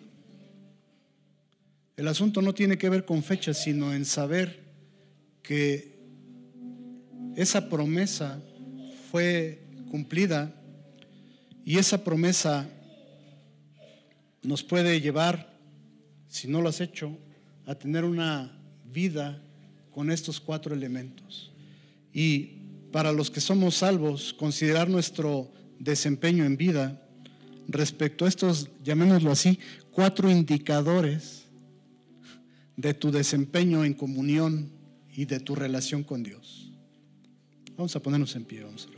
El 1.98 2.08
asunto 2.08 2.42
no 2.42 2.54
tiene 2.54 2.78
que 2.78 2.90
ver 2.90 3.06
con 3.06 3.24
fechas, 3.24 3.64
sino 3.64 3.94
en 3.94 4.06
saber 4.06 4.62
que 5.42 5.91
esa 7.36 7.70
promesa 7.70 8.42
fue 9.10 9.64
cumplida 9.90 10.54
y 11.66 11.78
esa 11.78 12.04
promesa 12.04 12.70
nos 14.44 14.64
puede 14.64 15.00
llevar, 15.00 15.58
si 16.28 16.48
no 16.48 16.62
lo 16.62 16.70
has 16.70 16.82
hecho, 16.82 17.18
a 17.66 17.76
tener 17.76 18.04
una 18.04 18.58
vida 18.86 19.42
con 19.92 20.12
estos 20.12 20.40
cuatro 20.40 20.74
elementos. 20.74 21.52
Y 22.14 22.58
para 22.92 23.12
los 23.12 23.30
que 23.30 23.42
somos 23.42 23.76
salvos, 23.76 24.34
considerar 24.34 24.90
nuestro 24.90 25.52
desempeño 25.80 26.44
en 26.46 26.58
vida 26.58 27.02
respecto 27.68 28.26
a 28.26 28.30
estos, 28.30 28.70
llamémoslo 28.84 29.32
así, 29.32 29.60
cuatro 29.92 30.30
indicadores 30.30 31.46
de 32.76 32.94
tu 32.94 33.12
desempeño 33.12 33.86
en 33.86 33.94
comunión 33.94 34.72
y 35.16 35.26
de 35.26 35.40
tu 35.40 35.56
relación 35.56 36.04
con 36.04 36.24
Dios. 36.24 36.71
Vamos 37.78 37.96
a 37.96 38.00
ponernos 38.00 38.36
en 38.36 38.46
pie, 38.46 38.64
vamos 38.64 38.88
a. 38.88 38.92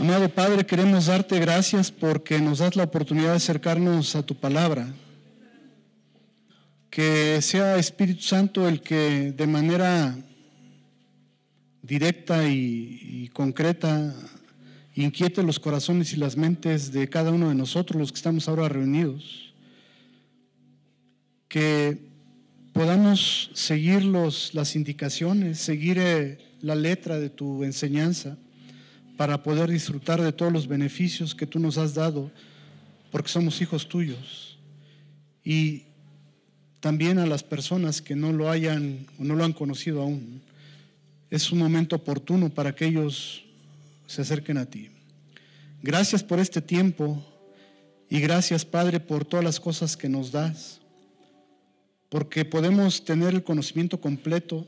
Amado 0.00 0.28
Padre, 0.28 0.66
queremos 0.66 1.06
darte 1.06 1.38
gracias 1.40 1.90
porque 1.90 2.38
nos 2.38 2.58
das 2.58 2.76
la 2.76 2.84
oportunidad 2.84 3.30
de 3.30 3.36
acercarnos 3.36 4.14
a 4.14 4.22
tu 4.22 4.34
palabra. 4.34 4.92
Que 6.90 7.40
sea 7.40 7.78
Espíritu 7.78 8.22
Santo 8.22 8.68
el 8.68 8.82
que 8.82 9.32
de 9.32 9.46
manera 9.46 10.16
directa 11.82 12.46
y, 12.48 13.00
y, 13.02 13.28
concreta 13.28 14.14
inquiete 14.94 15.42
los 15.42 15.58
corazones 15.58 16.12
y 16.12 16.16
las 16.16 16.36
mentes 16.36 16.92
de 16.92 17.08
cada 17.08 17.30
uno 17.30 17.48
de 17.48 17.54
nosotros, 17.54 17.98
los 17.98 18.12
que 18.12 18.16
estamos 18.16 18.48
ahora 18.48 18.68
reunidos 18.68 19.46
que 21.48 22.15
podamos 22.76 23.48
seguir 23.54 24.04
las 24.04 24.76
indicaciones, 24.76 25.58
seguir 25.58 25.96
eh, 25.98 26.38
la 26.60 26.74
letra 26.74 27.18
de 27.18 27.30
tu 27.30 27.64
enseñanza 27.64 28.36
para 29.16 29.42
poder 29.42 29.70
disfrutar 29.70 30.20
de 30.20 30.30
todos 30.30 30.52
los 30.52 30.68
beneficios 30.68 31.34
que 31.34 31.46
tú 31.46 31.58
nos 31.58 31.78
has 31.78 31.94
dado, 31.94 32.30
porque 33.10 33.30
somos 33.30 33.62
hijos 33.62 33.88
tuyos. 33.88 34.58
Y 35.42 35.84
también 36.80 37.18
a 37.18 37.24
las 37.24 37.42
personas 37.42 38.02
que 38.02 38.14
no 38.14 38.30
lo 38.30 38.50
hayan 38.50 39.06
o 39.18 39.24
no 39.24 39.36
lo 39.36 39.44
han 39.44 39.54
conocido 39.54 40.02
aún, 40.02 40.42
es 41.30 41.50
un 41.50 41.60
momento 41.60 41.96
oportuno 41.96 42.50
para 42.50 42.74
que 42.74 42.84
ellos 42.84 43.42
se 44.06 44.20
acerquen 44.20 44.58
a 44.58 44.66
ti. 44.66 44.90
Gracias 45.82 46.22
por 46.22 46.40
este 46.40 46.60
tiempo 46.60 47.24
y 48.10 48.20
gracias 48.20 48.66
Padre 48.66 49.00
por 49.00 49.24
todas 49.24 49.44
las 49.44 49.60
cosas 49.60 49.96
que 49.96 50.10
nos 50.10 50.30
das 50.30 50.82
porque 52.08 52.44
podemos 52.44 53.04
tener 53.04 53.34
el 53.34 53.44
conocimiento 53.44 54.00
completo, 54.00 54.66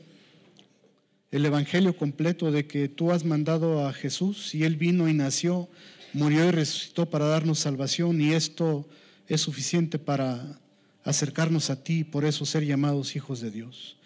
el 1.31 1.45
Evangelio 1.45 1.95
completo 1.95 2.51
de 2.51 2.67
que 2.67 2.89
tú 2.89 3.11
has 3.11 3.23
mandado 3.23 3.87
a 3.87 3.93
Jesús 3.93 4.53
y 4.55 4.63
Él 4.63 4.75
vino 4.75 5.07
y 5.07 5.13
nació, 5.13 5.69
murió 6.13 6.45
y 6.45 6.51
resucitó 6.51 7.09
para 7.09 7.25
darnos 7.25 7.59
salvación 7.59 8.19
y 8.21 8.33
esto 8.33 8.87
es 9.27 9.41
suficiente 9.41 9.99
para 9.99 10.59
acercarnos 11.03 11.69
a 11.69 11.83
ti 11.83 11.99
y 11.99 12.03
por 12.03 12.25
eso 12.25 12.45
ser 12.45 12.65
llamados 12.65 13.15
hijos 13.15 13.41
de 13.41 13.51
Dios. 13.51 13.97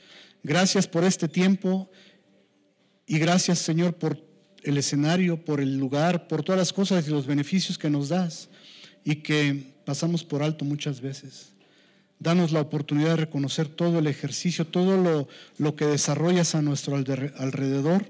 Gracias 0.44 0.88
por 0.88 1.04
este 1.06 1.28
tiempo 1.28 1.90
y 3.08 3.18
gracias 3.18 3.60
Señor 3.60 3.96
por 3.96 4.22
el 4.64 4.78
escenario, 4.78 5.44
por 5.44 5.60
el 5.60 5.78
lugar, 5.78 6.28
por 6.28 6.44
todas 6.44 6.60
las 6.60 6.74
cosas 6.74 7.08
y 7.08 7.12
los 7.12 7.26
beneficios 7.26 7.78
que 7.78 7.90
nos 7.90 8.10
das 8.10 8.50
y 9.04 9.18
que 9.18 9.74
pasamos 9.86 10.24
por 10.24 10.44
alto 10.44 10.66
muchas 10.66 11.02
veces. 11.02 11.53
Danos 12.24 12.54
la 12.54 12.62
oportunidad 12.62 13.10
de 13.10 13.16
reconocer 13.18 13.68
todo 13.68 14.00
el 14.00 14.08
ejercicio, 14.08 14.66
todo 14.66 15.28
lo, 15.58 15.76
que 15.76 15.86
desarrollas 15.86 16.56
a 16.56 16.62
nuestro 16.62 16.96
alrededor, 16.96 18.06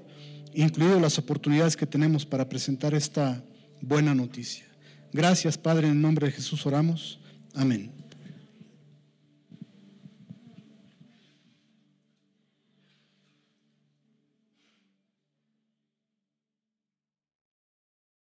incluido 0.54 1.00
las 1.00 1.18
oportunidades 1.18 1.76
que 1.76 1.84
tenemos 1.84 2.24
para 2.24 2.48
presentar 2.48 2.94
esta 2.94 3.42
buena 3.80 4.14
noticia. 4.14 4.66
Gracias, 5.12 5.58
Padre, 5.58 5.88
en 5.88 5.94
el 5.94 6.00
nombre 6.00 6.28
de 6.28 6.32
Jesús 6.32 6.64
oramos. 6.64 7.18
Amén. 7.54 8.03